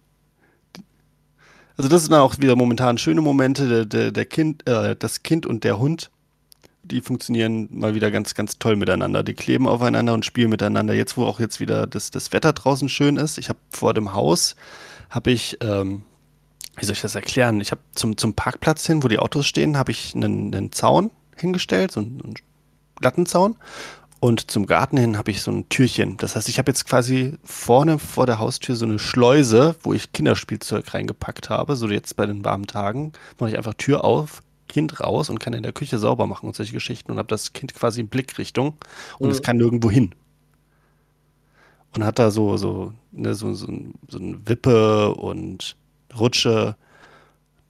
[1.76, 3.68] Also das sind auch wieder momentan schöne Momente.
[3.68, 6.12] Der, der, der Kind, äh, das Kind und der Hund,
[6.84, 9.24] die funktionieren mal wieder ganz, ganz toll miteinander.
[9.24, 10.94] Die kleben aufeinander und spielen miteinander.
[10.94, 13.38] Jetzt, wo auch jetzt wieder das, das Wetter draußen schön ist.
[13.38, 14.56] Ich habe vor dem Haus,
[15.10, 16.04] habe ich, ähm,
[16.78, 17.62] wie soll ich das erklären?
[17.62, 21.12] Ich habe zum, zum Parkplatz hin, wo die Autos stehen, habe ich einen, einen Zaun
[21.38, 22.34] hingestellt, so einen, einen
[23.02, 23.56] Lattenzaun.
[24.20, 26.16] Und zum Garten hin habe ich so ein Türchen.
[26.18, 30.14] Das heißt, ich habe jetzt quasi vorne vor der Haustür so eine Schleuse, wo ich
[30.14, 31.76] Kinderspielzeug reingepackt habe.
[31.76, 34.42] So jetzt bei den warmen Tagen mache ich einfach Tür auf,
[34.74, 37.54] Kind raus und kann in der Küche sauber machen und solche Geschichten und habe das
[37.54, 38.76] Kind quasi in Blickrichtung
[39.20, 39.44] und es Mhm.
[39.44, 40.16] kann nirgendwo hin.
[41.96, 45.76] Und hat da so, so, ne, so, so, ein- so eine Wippe und
[46.18, 46.76] Rutsche,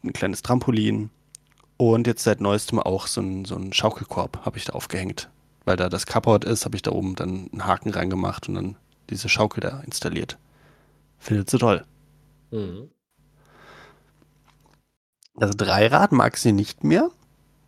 [0.03, 1.09] ein kleines Trampolin
[1.77, 5.29] und jetzt seit neuestem auch so ein, so ein Schaukelkorb habe ich da aufgehängt.
[5.65, 8.75] Weil da das Carport ist, habe ich da oben dann einen Haken reingemacht und dann
[9.09, 10.37] diese Schaukel da installiert.
[11.19, 11.85] Findet sie toll.
[12.51, 12.89] Mhm.
[15.35, 17.09] Das Dreirad mag sie nicht mehr.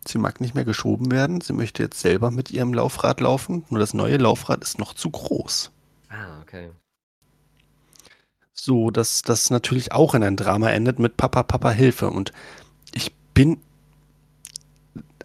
[0.06, 1.40] Sie mag nicht mehr geschoben werden.
[1.40, 3.64] Sie möchte jetzt selber mit ihrem Laufrad laufen.
[3.70, 5.72] Nur das neue Laufrad ist noch zu groß.
[6.08, 6.70] Ah, okay.
[8.52, 12.08] So, dass das natürlich auch in ein Drama endet mit Papa, Papa, Hilfe.
[12.10, 12.32] Und
[12.92, 13.58] ich bin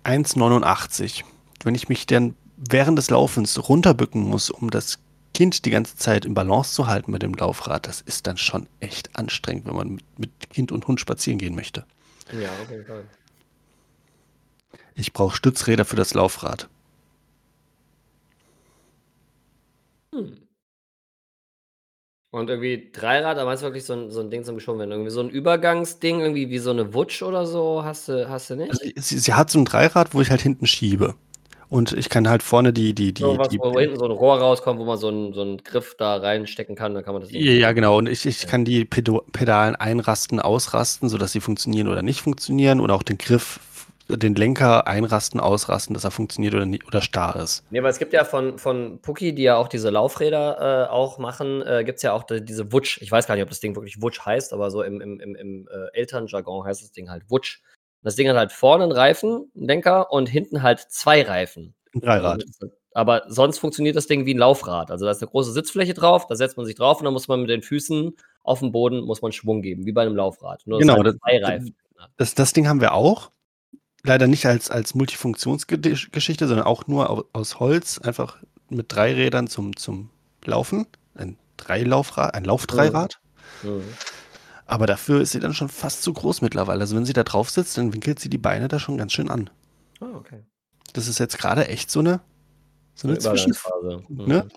[0.03, 1.23] 1,89.
[1.63, 4.97] Wenn ich mich dann während des Laufens runterbücken muss, um das
[5.33, 8.67] Kind die ganze Zeit im Balance zu halten mit dem Laufrad, das ist dann schon
[8.79, 11.85] echt anstrengend, wenn man mit, mit Kind und Hund spazieren gehen möchte.
[12.31, 13.11] Ja, auf jeden Fall.
[14.95, 16.67] Ich brauche Stützräder für das Laufrad.
[20.13, 20.41] Hm.
[22.33, 24.89] Und irgendwie Dreirad, meinst du wirklich so 'n so 'n Ding zum Geschoben?
[24.89, 28.55] Irgendwie so 'n Übergangsding, irgendwie wie so 'ne Wutsch oder so, hast du hast du
[28.69, 28.91] Also, nicht?
[28.97, 31.15] sie sie hat so 'n Dreirad, wo ich halt hinten schiebe.
[31.71, 34.11] Und ich kann halt vorne die die So die was, die wo hinten so 'n
[34.11, 37.21] Rohr rauskommt, wo man so 'n so 'n Griff da reinstecken kann, dann kann man
[37.21, 37.97] das Ja, genau.
[37.97, 42.95] Und ich ich kann die Pedalen einrasten, ausrasten, sodass sie funktionieren oder nicht funktionieren oder
[42.95, 43.59] auch den Griff
[44.09, 47.63] den Lenker einrasten, ausrasten, dass er funktioniert oder ni oder starr ist.
[47.73, 51.17] Ne, weil es gibt ja von von Pucki, die ja auch diese Laufräder, äh, auch
[51.19, 53.01] machen, äh, gibt's ja auch d diese Wutsch.
[53.01, 55.35] Ich weiß gar nicht, ob das Ding wirklich Wutsch heißt, aber so im im im
[55.35, 57.61] im, äh, Elternjargon heißt das Ding halt Wutsch.
[58.03, 61.75] Das Ding hat halt vorne 'n Reifen 'n Lenker und hinten halt 2 Reifen.
[61.93, 62.43] 'N Dreirad.
[62.93, 64.89] Aber sonst funktioniert das Ding wie 'n Laufrad.
[64.91, 67.27] Also, da ist 'ne große Sitzfläche drauf, da setzt man sich drauf und dann muss
[67.27, 70.63] man mit den Füßen aufm Boden muss man Schwung geben, wie bei 'nem Laufrad.
[70.65, 72.11] Nur Genau, das 2 Reifen hat.
[72.17, 73.31] das das Ding haben wir auch.
[74.03, 78.37] Leider nicht als als Multifunktionsgedisch Geschichte, sondern auch nur au aus Holz, einfach
[78.69, 80.09] mit 3 Rädern zum zum
[80.45, 80.87] Laufen.
[81.15, 83.01] Ein Dreilaufra ein Mhm.
[83.05, 83.19] Laufdreirad.
[83.61, 83.99] Mhm.
[84.71, 86.79] Aber dafür ist sie dann schon fast zu groß mittlerweile.
[86.79, 89.29] Also, wenn sie da drauf sitzt, dann winkelt sie die Beine da schon ganz schön
[89.29, 89.49] an.
[90.01, 90.41] Ah, okay.
[90.93, 92.21] Das ist jetzt grade echt so 'ne
[92.95, 94.03] so 'ne Zwischen Übergangsphase.
[94.25, 94.45] ne?
[94.45, 94.51] Mhm.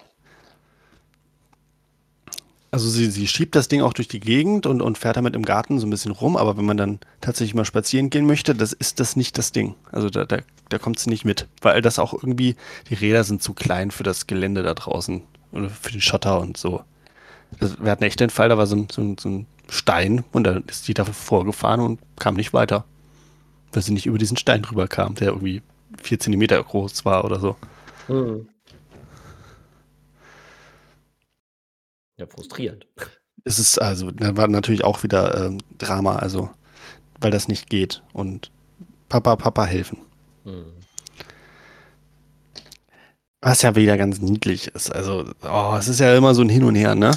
[2.72, 5.44] Also, sie sie schiebt das Ding auch durch die Gegend und und fährt damit im
[5.44, 8.72] Garten so 'n bisschen rum, aber wenn man dann tatsächlich mal spazieren gehen möchte, das
[8.72, 9.74] ist das nicht das Ding.
[9.92, 10.38] Also, da da
[10.70, 12.56] da kommt sie nicht mit, weil das auch irgendwie
[12.90, 16.56] die Räder sind zu klein für das Gelände da draußen oder für den Schotter und
[16.56, 16.82] so.
[17.60, 20.24] Also, wir hatten echt den Fall, da war so 'n so 'n so 'n Stein
[20.32, 22.84] und dann ist die da vorgefahren und kam nicht weiter,
[23.72, 25.62] weil sie nicht über diesen Stein drüber kam, der irgendwie
[26.02, 27.56] 4 Zentimeter groß war oder so.
[28.08, 28.48] Mhm.
[32.18, 32.86] Ja, frustrierend.
[33.44, 36.50] Es ist also da war natürlich auch wieder, ähm, Drama, also,
[37.20, 38.50] weil das nicht geht und
[39.08, 39.98] Papa, Papa helfen.
[40.44, 40.66] Mhm.
[43.42, 44.90] Was ja wieder ganz niedlich ist.
[44.94, 47.10] Also, oh, es ist ja immer so 'n Hin und Her, ne?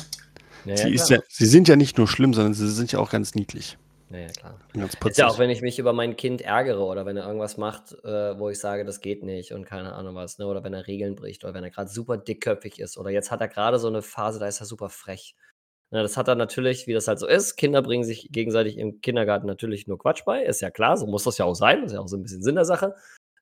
[0.76, 3.10] Ja, Sie ist ja sie sind ja nicht nur schlimm, sondern sie sind ja auch
[3.10, 3.78] ganz niedlich.
[4.10, 4.62] Ja, ja, klar.
[4.74, 7.58] Ganz Ist ja auch, wenn ich mich über mein Kind ärgere oder wenn er irgendwas
[7.58, 10.48] macht, äh, wo ich sage, das geht nicht und keine Ahnung was, ne?
[10.48, 13.42] Oder wenn er Regeln bricht oder wenn er grad super dickköpfig ist oder jetzt hat
[13.42, 15.36] er grade so 'ne Phase, da ist er super frech.
[15.92, 17.56] Ne, das hat er natürlich, wie das halt so ist.
[17.58, 21.24] Kinder bringen sich gegenseitig im Kindergarten natürlich nur Quatsch bei, ist ja klar, so muss
[21.26, 22.96] das ja auch sein, ist ja auch so 'n bisschen Sinn der Sache.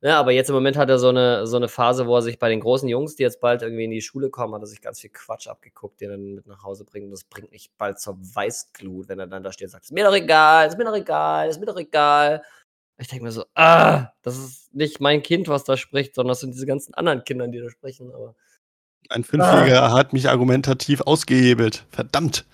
[0.06, 2.38] Ne, aber jetzt im Moment hat er so 'ne so 'ne Phase, wo er sich
[2.38, 4.80] bei den großen Jungs, die jetzt bald irgendwie in die Schule kommen, hat er sich
[4.80, 7.06] ganz viel Quatsch abgeguckt, den er dann mit nach Hause bringt.
[7.06, 9.92] Und das bringt mich bald zur Weißglut, wenn er dann da steht und sagt: „Ist
[9.94, 12.44] mir doch egal, ist mir doch egal, ist mir doch egal.“
[13.00, 16.42] Ich denke mir so: „Ah, das ist nicht mein Kind, was da spricht, sondern das
[16.42, 18.36] sind diese ganzen anderen Kindern, die da sprechen“, aber
[19.10, 19.24] Ein Ah.
[19.24, 21.86] Fünfjähriger hat mich argumentativ ausgehebelt.
[21.92, 22.46] Verdammt.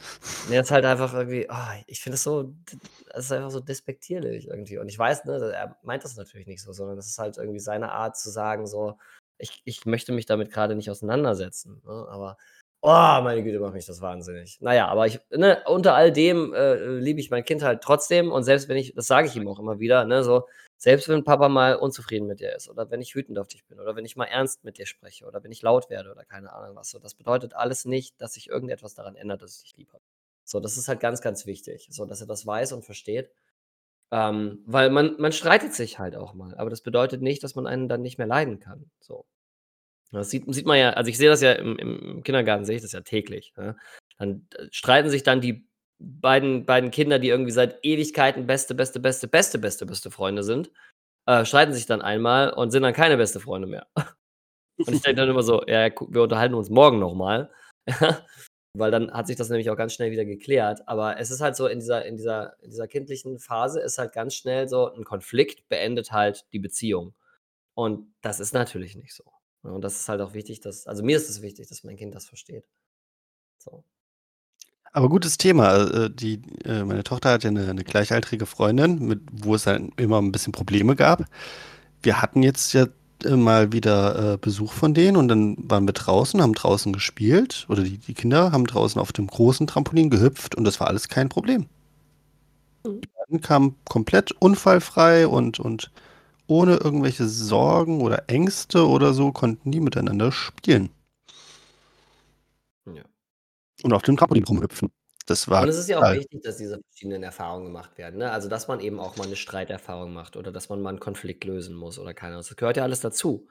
[0.49, 2.53] Ne, ist halt einfach irgendwie ah, ich finde das so
[3.13, 4.77] das ist einfach so despektierlich irgendwie.
[4.77, 7.59] Und ich weiß, ne, er meint das natürlich nicht so, sondern das ist halt irgendwie
[7.59, 8.97] seine Art zu sagen so:
[9.37, 12.07] „Ich ich möchte mich damit grade nicht auseinandersetzen“, ne?
[12.09, 12.37] Aber,
[12.81, 14.57] oh, meine Güte, macht mich das wahnsinnig.
[14.61, 18.31] Na ja, aber ich ne, unter all dem, äh, liebe ich mein Kind halt trotzdem
[18.31, 20.47] und selbst wenn ich das sage ich ihm auch immer wieder, ne, so:
[20.83, 23.79] „Selbst wenn Papa mal unzufrieden mit dir ist oder wenn ich wütend auf dich bin
[23.79, 26.51] oder wenn ich mal ernst mit dir spreche oder wenn ich laut werde oder keine
[26.53, 29.77] Ahnung was so, das bedeutet alles nicht, dass sich irgendetwas daran ändert, dass ich dich
[29.77, 30.03] lieb habe.“
[30.43, 33.29] So, das ist halt ganz, ganz wichtig, so, dass er das weiß und versteht.
[34.11, 37.67] Ähm, weil man man streitet sich halt auch mal, aber das bedeutet nicht, dass man
[37.67, 39.25] einen dann nicht mehr leiden kann, so.
[40.11, 42.81] Das sieht sieht man ja also, ich sehe das ja im im Kindergarten sehe ich
[42.83, 43.77] das ja täglich, ne?
[44.19, 45.67] Dann, äh, streiten sich dann die
[46.21, 50.71] beiden beiden Kinder, die irgendwie seit Ewigkeiten beste, beste, beste, beste, beste, beste Freunde sind,
[51.27, 53.87] äh, streiten sich dann einmal und sind dann keine beste Freunde mehr.
[54.87, 57.51] Und ich denke dann immer so: „Ja, wir unterhalten uns morgen noch mal.“
[57.87, 58.25] Ja,
[58.77, 60.87] weil dann hat sich das nämlich auch ganz schnell wieder geklärt.
[60.87, 64.13] Aber es ist halt so in dieser in dieser in dieser kindlichen Phase ist halt
[64.13, 67.13] ganz schnell so 'n Konflikt beendet halt die Beziehung.
[67.75, 69.23] Und das ist natürlich nicht so?
[69.63, 72.15] Und das ist halt auch wichtig, dass also, mir ist es wichtig, dass mein Kind
[72.15, 72.65] das versteht.
[73.59, 73.83] So.
[74.95, 75.75] Aber gutes Thema.
[76.05, 79.91] Äh, die äh, meine Tochter hat ja 'ne 'ne gleichaltrige Freundin, mit wo es dann
[79.97, 81.23] immer 'n bisschen Probleme gab.
[82.03, 82.87] Wir hatten jetzt ja,
[83.25, 87.83] äh, mal wieder, Besuch von denen und dann waren wir draußen, haben draußen gespielt oder
[87.83, 91.29] die die Kinder haben draußen auf dem großen Trampolin gehüpft und das war alles kein
[91.29, 91.67] Problem.
[92.85, 93.01] Mhm.
[93.01, 95.91] Die beiden kamen komplett unfallfrei und und
[96.47, 100.89] ohne irgendwelche Sorgen oder Ängste oder so konnten die miteinander spielen.
[103.83, 104.89] Und auf dem Trampolin rumhüpfen.
[105.25, 106.15] Das war Und es ist ja auch geil.
[106.15, 108.31] wichtig, dass diese verschiedenen Erfahrungen gemacht werden, ne?
[108.31, 111.43] Also, dass man eben auch mal 'ne Streiterfahrung macht oder dass man mal 'n Konflikt
[111.43, 112.45] lösen muss oder keine Ahnung.
[112.47, 113.47] Das gehört ja alles dazu,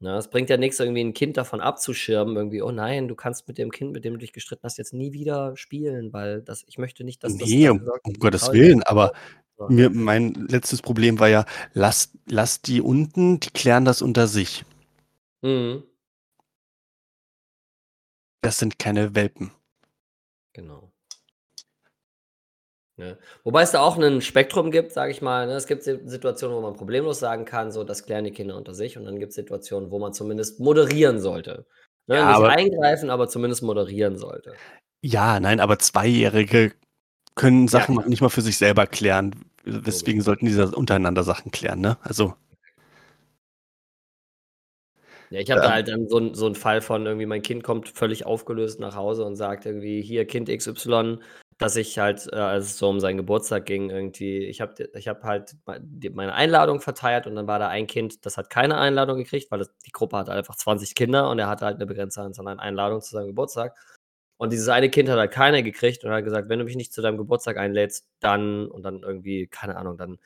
[0.00, 0.16] ne?
[0.18, 3.58] Es bringt ja nix, irgendwie 'n Kind davon abzuschirmen, irgendwie: „Oh nein, du kannst mit
[3.58, 6.78] dem Kind, mit dem du dich gestritten hast, jetzt nie wieder spielen, weil das ich
[6.78, 9.12] möchte nicht, dass das Ne, dafür um um Gottes Willen, bist.“ aber
[9.66, 11.44] mir mein letztes Problem war ja,
[11.74, 14.64] lass lass die unten, die klären das unter sich.
[15.42, 15.90] Mhm.
[18.44, 19.50] Das sind keine Welpen.
[20.52, 20.92] Genau.
[22.96, 23.18] Ne?
[23.44, 25.54] Wobei es da auch ein Spektrum gibt, sage ich mal, ne?
[25.54, 28.74] Es gibt Si Situationen, wo man problemlos sagen kann, so, das klären die Kinder unter
[28.74, 31.66] sich und dann gibt's Situationen, wo man zumindest moderieren sollte.
[32.06, 34.60] Ne, Ja, nicht aber eingreifen, aber zumindest moderieren sollte.
[35.02, 36.72] Ja, nein, aber Zweijährige
[37.34, 39.34] können Ja, Sachen noch nicht mal für sich selber klären.
[39.64, 40.24] Weswegen Logisch.
[40.24, 41.98] sollten die untereinander Sachen klären, ne?
[42.02, 42.34] Also
[45.32, 45.74] Ja, ich habe da Ähm.
[45.74, 48.96] halt dann so 'n so 'n Fall von irgendwie mein Kind kommt völlig aufgelöst nach
[48.96, 51.20] Hause und sagt irgendwie: „Hier, Kind XY“,
[51.56, 55.06] dass ich halt, äh, als es so um seinen Geburtstag ging, irgendwie ich habe ich
[55.06, 55.54] habe halt
[56.14, 59.60] meine Einladung verteilt und dann war da ein Kind, das hat keine Einladung gekriegt, weil
[59.60, 62.58] das die Gruppe hatte einfach 20 Kinder und er hatte halt 'ne begrenzte Anzahl an
[62.58, 63.76] Einladungen zu seinem Geburtstag.
[64.38, 66.92] Und dieses eine Kind hat halt keine gekriegt und hat gesagt: „Wenn du mich nicht
[66.92, 70.18] zu deinem Geburtstag einlädst, dann“ und dann irgendwie, keine Ahnung, „dann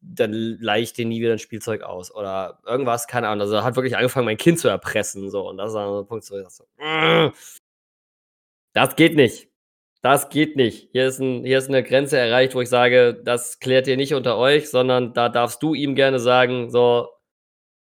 [0.00, 3.42] dann ich dir nie wieder 'n Spielzeug aus“ oder irgendwas, keine Ahnung.
[3.42, 6.06] Also, hat wirklich angefangen, mein Kind zu erpressen so und das war dann so 'n
[6.06, 6.64] Punkt, wo ich so:
[8.76, 9.48] „Das geht nicht.
[10.02, 10.88] Das geht nicht.
[10.92, 14.14] Hier ist 'n hier ist 'ne Grenze erreicht, wo ich sage, das klärt ihr nicht
[14.14, 17.08] unter euch, sondern da darfst du ihm gerne sagen, so: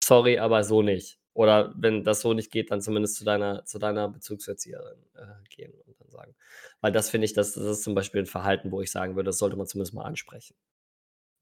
[0.04, 3.78] ‚Sorry, aber so nicht.‘“ Oder wenn das so nicht geht, dann zumindest zu deiner zu
[3.80, 6.34] deiner Bezugserzieherin, äh, gehen und dann sagen.
[6.82, 9.28] Weil das finde ich, das das ist zum Beispiel 'n Verhalten, wo ich sagen würde,
[9.28, 10.54] das sollte man zumindest mal ansprechen.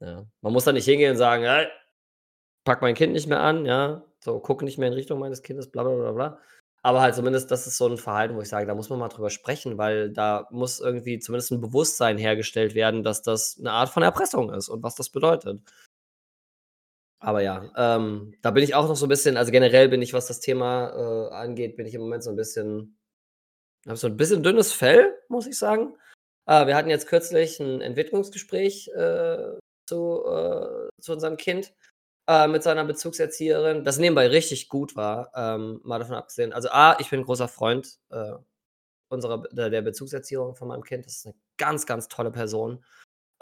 [0.03, 0.27] Ja.
[0.41, 1.67] Man muss da nicht hingehen und sagen: „Hey,
[2.65, 5.71] pack mein Kind nicht mehr an, ja, so, guck nicht mehr in Richtung meines Kindes,
[5.71, 6.39] bla bla bla bla.“
[6.83, 9.09] Aber halt zumindest, das ist so 'n Verhalten, wo ich sage, da muss man mal
[9.09, 13.91] drüber sprechen, weil da muss irgendwie zumindest 'n Bewusstsein hergestellt werden, dass das 'ne Art
[13.91, 15.61] von Erpressung ist und was das bedeutet.
[17.23, 20.13] Aber ja, ähm, da bin ich auch noch so 'n bisschen also, generell bin ich,
[20.13, 22.99] was das Thema, äh, angeht, bin ich im Moment so 'n bisschen
[23.87, 25.97] habe so 'n bisschen dünnes Fell, muss ich sagen.
[26.47, 29.39] Äh, wir hatten jetzt kürzlich 'n Entwicklungsgespräch, äh,
[29.87, 31.73] zu äh, zu unserem Kind,
[32.29, 36.97] äh, mit seiner Bezugserzieherin, das nebenbei richtig gut war, ähm, mal davon abgesehen also, A,
[37.01, 38.33] ich bin 'n großer Freund, äh,
[39.11, 41.07] unserer der Bezugserzieherin von meinem Kind.
[41.07, 42.85] Das ist 'ne ganz, ganz tolle Person.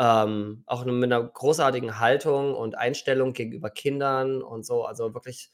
[0.00, 4.84] Ähm, auch mit 'ner großartigen Haltung und Einstellung gegenüber Kindern und so.
[4.86, 5.50] Also, wirklich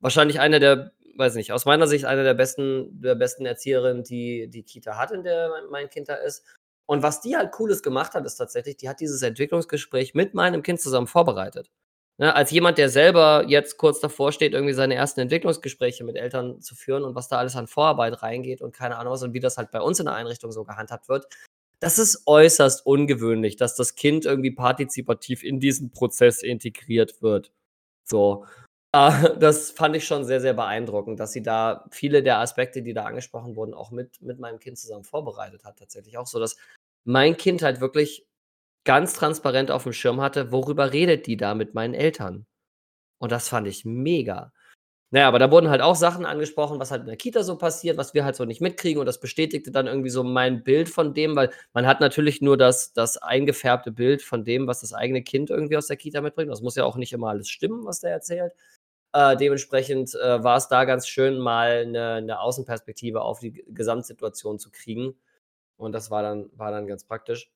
[0.00, 4.48] wahrscheinlich eine der weiß nicht, aus meiner Sicht eine der besten der besten Erzieherinnen, die
[4.50, 6.44] die Kita hat, in der mein Kind da ist.
[6.86, 10.62] Und was die halt Cooles gemacht hat, ist tatsächlich, die hat dieses Entwicklungsgespräch mit meinem
[10.62, 11.70] Kind zusammen vorbereitet.
[12.16, 16.60] Ne, als jemand, der selber jetzt kurz davor steht, irgendwie seine ersten Entwicklungsgespräche mit Eltern
[16.60, 19.40] zu führen und was da alles an Vorarbeit reingeht und keine Ahnung was und wie
[19.40, 21.26] das halt bei uns in der Einrichtung so gehandhabt wird.
[21.80, 27.50] Das ist äußerst ungewöhnlich, dass das Kind irgendwie partizipativ in diesen Prozess integriert wird.
[28.04, 28.46] So,
[29.38, 33.04] das fand ich schon sehr, sehr beeindruckend, dass sie da viele der Aspekte, die da
[33.04, 36.56] angesprochen wurden, auch mit mit meinem Kind zusammen vorbereitet hat tatsächlich auch so, dass
[37.04, 38.26] mein Kind halt wirklich
[38.84, 42.46] ganz transparent aufm Schirm hatte, worüber redet die da mit meinen Eltern?
[43.18, 44.52] Und das fand ich mega.
[45.12, 47.56] Na ja, aber da wurden halt auch Sachen angesprochen, was halt in der Kita so
[47.56, 50.88] passiert, was wir halt so nicht mitkriegen und das bestätigte dann irgendwie so mein Bild
[50.88, 54.92] von dem, weil man hat natürlich nur das das eingefärbte Bild von dem, was das
[54.92, 56.50] eigene Kind irgendwie aus der Kita mitbringt.
[56.50, 58.54] Das muss ja auch nicht immer alles stimmen, was der erzählt.
[59.14, 64.72] Äh, dementsprechend, äh, war's da ganz schön, mal 'ne 'ne Außenperspektive auf die Gesamtsituation zu
[64.72, 65.14] kriegen.
[65.76, 67.46] Und das war dann war dann ganz praktisch.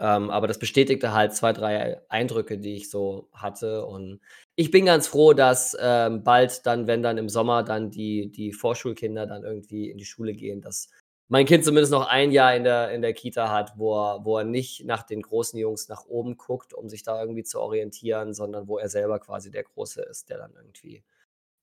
[0.00, 3.84] Ähm, aber das bestätigte halt 2, 3 Eindrücke, die ich so hatte.
[3.84, 4.20] Und
[4.54, 8.52] ich bin ganz froh, dass, ähm, bald dann, wenn dann im Sommer dann die die
[8.52, 10.88] Vorschulkinder dann irgendwie in die Schule gehen, dass
[11.28, 14.38] mein Kind zumindest noch 1 Jahr in der in der Kita hat, wo er wo
[14.38, 18.34] er nicht nach den großen Jungs nach oben guckt, um sich da irgendwie zu orientieren,
[18.34, 21.04] sondern wo er selber quasi der Große ist, der dann irgendwie,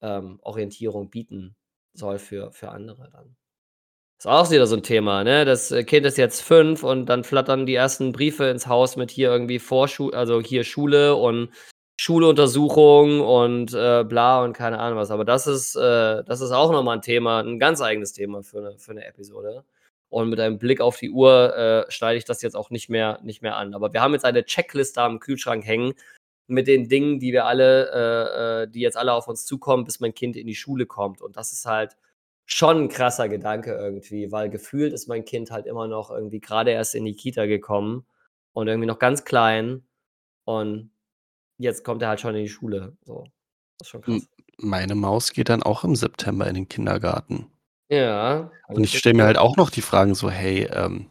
[0.02, 1.56] ähm, Orientierung bieten
[1.94, 3.36] soll für für andere dann.
[4.20, 5.46] Ist auch wieder so 'n Thema, ne?
[5.46, 9.12] Das, äh, Kind ist jetzt 5 und dann flattern die ersten Briefe ins Haus mit
[9.12, 11.50] hier irgendwie Vorschu also, hier Schule und
[12.00, 15.12] Schuluntersuchung und, äh, bla und keine Ahnung was.
[15.12, 18.44] Aber das ist äh, das ist auch noch mal 'n Thema 'n ganz eigenes Thema
[18.44, 19.64] für 'ne für 'ne Episode.
[20.10, 23.20] Und mit einem Blick auf die Uhr, äh, schneide ich das jetzt auch nicht mehr
[23.24, 23.74] nicht mehr an.
[23.74, 25.94] Aber wir haben jetzt eine Checkliste am Kühlschrank hängen
[26.48, 30.00] mit den Dingen, die wir alle äh, äh, die jetzt alle auf uns zukommen, bis
[30.02, 31.22] mein Kind in die Schule kommt.
[31.22, 31.96] Und das ist halt
[32.46, 36.72] schon 'n krasser Gedanke irgendwie, weil gefühlt ist mein Kind halt immer noch irgendwie grade
[36.72, 38.06] erst in die Kita gekommen
[38.54, 39.86] und irgendwie noch ganz klein
[40.46, 40.92] und
[41.58, 43.24] jetzt kommt er halt schon in die Schule, so.
[43.78, 44.28] Das ist schon krass.
[44.58, 47.48] meine Maus geht dann auch im September in den Kindergarten.
[47.90, 51.08] Ja, Und ich stelle mir halt auch noch die Fragen so: „Hey, ähm,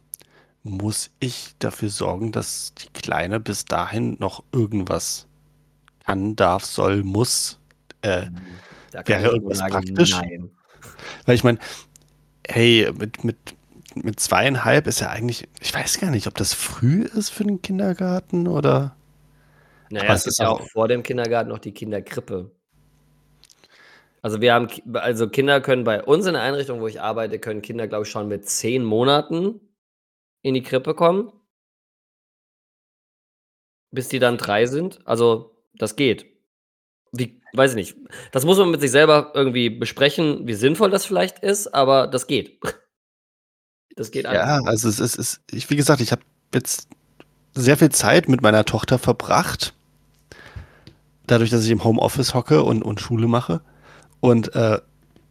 [0.63, 5.27] muss ich dafür sorgen, dass die Kleine bis dahin noch irgendwas
[6.05, 7.59] kann, darf, soll, muss?“
[8.01, 8.27] Äh.
[8.91, 10.11] Da kann wäre irgendwas sagen: praktisch?
[10.11, 10.51] „Nein.“
[11.25, 11.59] Weil ich meine,
[12.47, 13.37] hey, mit mit
[13.95, 17.61] mit 2,5 ist ja eigentlich ich weiß gar nicht, ob das früh ist für den
[17.61, 18.95] Kindergarten oder
[19.89, 22.51] Na ja, aber es ist ja auch vor dem Kindergarten noch die Kinderkrippe.
[24.21, 27.61] Also, wir haben also, Kinder können bei uns in der Einrichtung, wo ich arbeite, können
[27.61, 29.59] Kinder, glaube ich, schon mit 10 Monaten
[30.41, 31.31] in die Krippe kommen.
[33.91, 34.99] Bis die dann 3 sind.
[35.05, 36.25] Also, das geht.
[37.11, 37.97] Wie weiß ich nicht.
[38.31, 42.27] Das muss man mit sich selber irgendwie besprechen, wie sinnvoll das vielleicht ist, aber das
[42.27, 42.59] geht.
[43.97, 44.41] Das geht alles.
[44.41, 46.21] Ja, also es ist, es ich, wie gesagt, ich habe
[46.53, 46.89] jetzt
[47.53, 49.73] sehr viel Zeit mit meiner Tochter verbracht.
[51.27, 53.61] Dadurch, dass ich im Homeoffice hocke und, und Schule mache.
[54.19, 54.79] Und äh,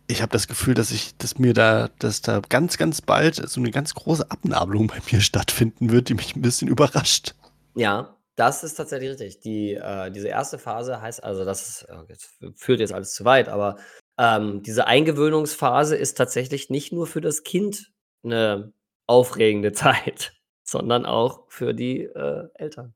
[0.06, 3.60] ich habe das Gefühl, dass ich, dass mir da, dass da ganz, ganz bald so
[3.60, 7.34] eine ganz große Abnabelung bei mir stattfinden wird, die mich ein bisschen überrascht.
[7.74, 9.40] Ja, das ist tatsächlich richtig.
[9.40, 13.48] Die, äh, diese erste Phase heißt also, das ist, jetzt führt jetzt alles zu weit,
[13.48, 13.76] aber
[14.18, 17.92] ähm, diese Eingewöhnungsphase ist tatsächlich nicht nur für das Kind
[18.22, 18.72] eine
[19.06, 20.32] aufregende Zeit,
[20.64, 22.94] sondern auch für die äh, Eltern.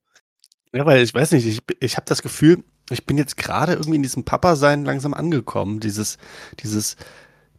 [0.72, 3.97] Ja, weil ich weiß nicht, ich, ich habe das Gefühl, ich bin jetzt gerade irgendwie
[3.97, 5.80] in diesem Papa-Sein langsam angekommen.
[5.80, 6.18] Dieses,
[6.62, 6.97] dieses,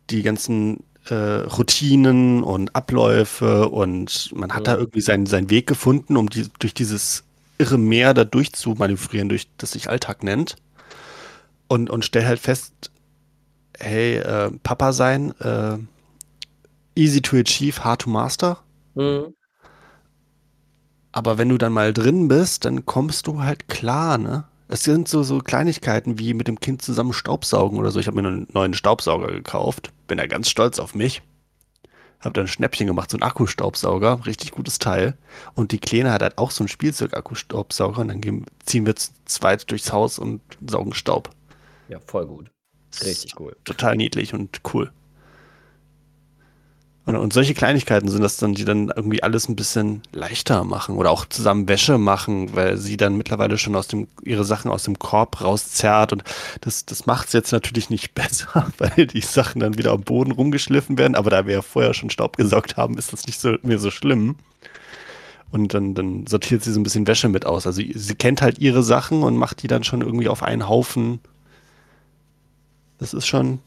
[0.09, 4.65] die ganzen äh, Routinen und Abläufe und man hat Mhm.
[4.65, 7.23] da irgendwie seinen, seinen Weg gefunden, um die, durch dieses
[7.57, 10.55] irre Meer da durchzumanövrieren, durch das sich Alltag nennt.
[11.67, 12.91] Und, und stell halt fest,
[13.79, 15.77] hey, äh, Papa sein, äh,
[16.95, 18.59] easy to achieve, hard to master.
[18.95, 19.33] Mhm.
[21.11, 24.45] Aber wenn du dann mal drin bist, dann kommst du halt klar, ne?
[24.71, 27.99] Es sind so, so Kleinigkeiten wie mit dem Kind zusammen Staubsaugen oder so.
[27.99, 29.91] Ich habe mir einen neuen Staubsauger gekauft.
[30.07, 31.23] Bin da ganz stolz auf mich.
[32.19, 34.27] Hab da ein Schnäppchen gemacht, so ein Akkustaubsauger.
[34.27, 35.17] Richtig gutes Teil.
[35.55, 38.01] Und die Kleine hat halt auch so einen Spielzeug-Akkustaubsauger.
[38.01, 41.31] Und dann gehen, ziehen wir zu zweit durchs Haus und saugen Staub.
[41.87, 42.51] Ja, voll gut.
[43.03, 43.55] Richtig cool.
[43.65, 44.91] Total niedlich und cool.
[47.09, 50.95] Und, und solche Kleinigkeiten sind das dann, die dann irgendwie alles ein bisschen leichter machen
[50.95, 54.83] oder auch zusammen Wäsche machen, weil sie dann mittlerweile schon aus dem, ihre Sachen aus
[54.83, 56.23] dem Korb rauszerrt und
[56.61, 60.29] das, das macht es jetzt natürlich nicht besser, weil die Sachen dann wieder am Boden
[60.29, 63.55] rumgeschliffen werden, aber da wir ja vorher schon Staub gesaugt haben, ist das nicht so,
[63.63, 64.35] mehr so schlimm.
[65.49, 67.65] Und dann, dann sortiert sie so ein bisschen Wäsche mit aus.
[67.65, 71.21] Also sie kennt halt ihre Sachen und macht die dann schon irgendwie auf einen Haufen.
[72.99, 73.57] Das ist schon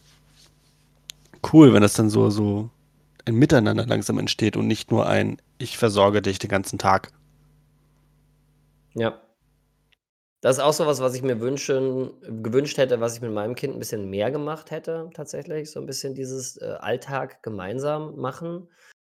[1.52, 2.70] cool, wenn das dann so, so
[3.26, 7.12] ein Miteinander langsam entsteht und nicht nur ein Ich versorge dich den ganzen Tag.
[8.94, 9.22] Ja.
[10.42, 12.10] Das ist auch so was, was ich mir wünschen
[12.42, 15.86] gewünscht hätte, was ich mit meinem Kind ein bisschen mehr gemacht hätte tatsächlich, so ein
[15.86, 18.68] bisschen dieses, äh, Alltag gemeinsam machen.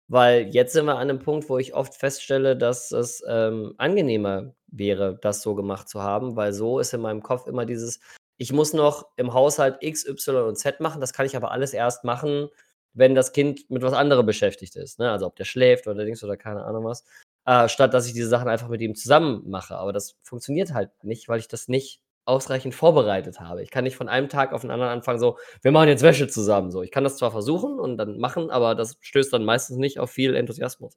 [0.09, 4.53] Weil jetzt sind wir an 'nem Punkt, wo ich oft feststelle, dass es, ähm, angenehmer
[4.67, 8.01] wäre, das so gemacht zu haben, weil so ist in meinem Kopf immer dieses:
[8.37, 11.73] „Ich muss noch im Haushalt X, Y und Z machen, das kann ich aber alles
[11.73, 12.49] erst machen,
[12.93, 15.11] wenn das Kind mit was anderem beschäftigt ist“, ne?
[15.11, 17.05] Also, ob der schläft oder Dings oder keine Ahnung was,
[17.45, 19.75] äh, statt dass ich diese Sachen einfach mit ihm zusammen mache.
[19.77, 23.63] Aber das funktioniert halt nicht, weil ich das nicht ausreichend vorbereitet habe.
[23.63, 26.27] Ich kann nicht von einem Tag auf den anderen anfangen so: „Wir machen jetzt Wäsche
[26.27, 26.83] zusammen“, so.
[26.83, 30.11] Ich kann das zwar versuchen und dann machen, aber das stößt dann meistens nicht auf
[30.11, 30.95] viel Enthusiasmus.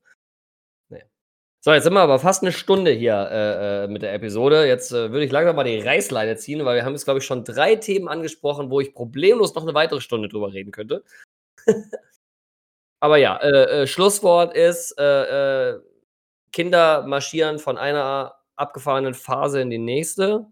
[0.91, 1.03] Ne.
[1.63, 4.67] So, jetzt sind wir aber fast 'ne Stunde hier, äh, äh, mit der Episode.
[4.67, 7.27] Jetzt, äh, würde ich langsam mal die Reißleine ziehen, weil wir haben jetzt, glaube ich,
[7.27, 11.05] schon 3 Themen angesprochen, wo ich problemlos noch 'ne weitere Stunde drüber reden könnte.
[13.01, 15.81] Aber ja, äh, äh, Schlusswort ist, äh, äh,
[16.53, 20.47] Kinder marschieren von einer abgefahrenen Phase in die nächste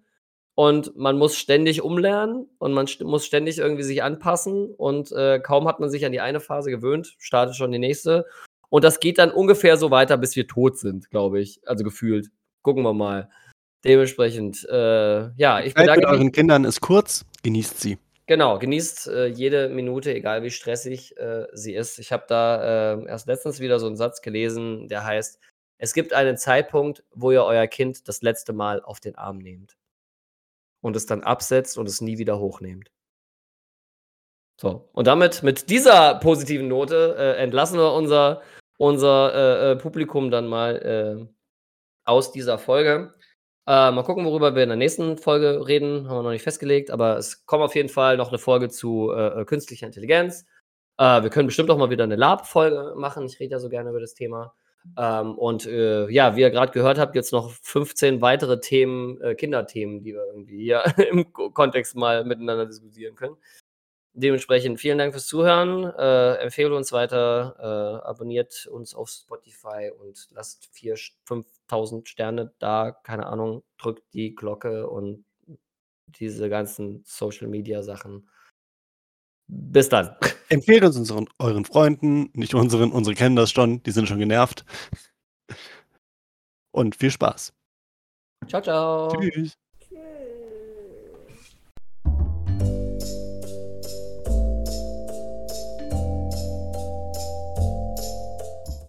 [0.54, 5.40] und man muss ständig umlernen und man st muss ständig irgendwie sich anpassen und, äh,
[5.40, 8.26] kaum hat man sich an die eine Phase gewöhnt, startet schon die nächste.
[8.68, 12.30] Und das geht dann ungefähr so weiter, bis wir tot sind, glaube ich, also gefühlt.
[12.62, 13.30] Gucken wir mal.
[13.84, 17.98] Dementsprechend, äh, ja, Die ich Zeit mit bedanke mich euren Kindern ist kurz, genießt sie.
[18.28, 21.98] Genau, genießt, äh, jede Minute, egal wie stressig, äh, sie ist.
[21.98, 25.40] Ich habe da, äh, erst letztens wieder so 'n Satz gelesen, der heißt:
[25.78, 29.74] „Es gibt einen Zeitpunkt, wo ihr euer Kind das letzte Mal auf den Arm nehmt“
[30.84, 32.88] und es dann absetzt und es nie wieder hochnehmt.
[34.60, 38.42] So, und damit mit dieser positiven Note, äh, entlassen wir unser
[38.78, 41.28] unser, äh, äh, Publikum dann mal,
[42.04, 43.14] aus dieser Folge.
[43.68, 46.90] Äh, mal gucken, worüber wir in der nächsten Folge reden, haben wir noch nicht festgelegt,
[46.90, 50.44] aber es kommt auf jeden Fall noch 'ne Folge zu, äh, äh, künstlicher Intelligenz.
[50.98, 53.24] Äh, wir können bestimmt auch mal wieder 'ne Lab-Folge machen.
[53.26, 54.52] Ich rede ja so gerne über das Thema.
[54.98, 59.36] Ähm, und, äh, ja, wie ihr grad gehört habt, jetzt noch 15 weitere Themen, äh,
[59.36, 60.82] Kinderthemen, die wir irgendwie hier
[61.12, 63.36] im Ko Kontext mal miteinander diskutieren können.
[64.14, 65.84] Dementsprechend vielen Dank fürs Zuhören.
[65.84, 72.52] Äh, empfehle uns weiter, äh, abonniert uns auf Spotify und lasst 4 sch 5.000 Sterne
[72.58, 75.24] da, keine Ahnung, drückt die Glocke und
[76.08, 78.28] diese ganzen Social-Media-Sachen.
[79.48, 80.14] Bis dann.
[80.50, 84.66] Empfehlt uns unseren euren Freunden, nicht unseren, unsere kennen das schon, die sind schon genervt.
[86.70, 87.54] Und viel Spaß.
[88.46, 89.08] Tschau, tschau.
[89.08, 89.56] Tschüss.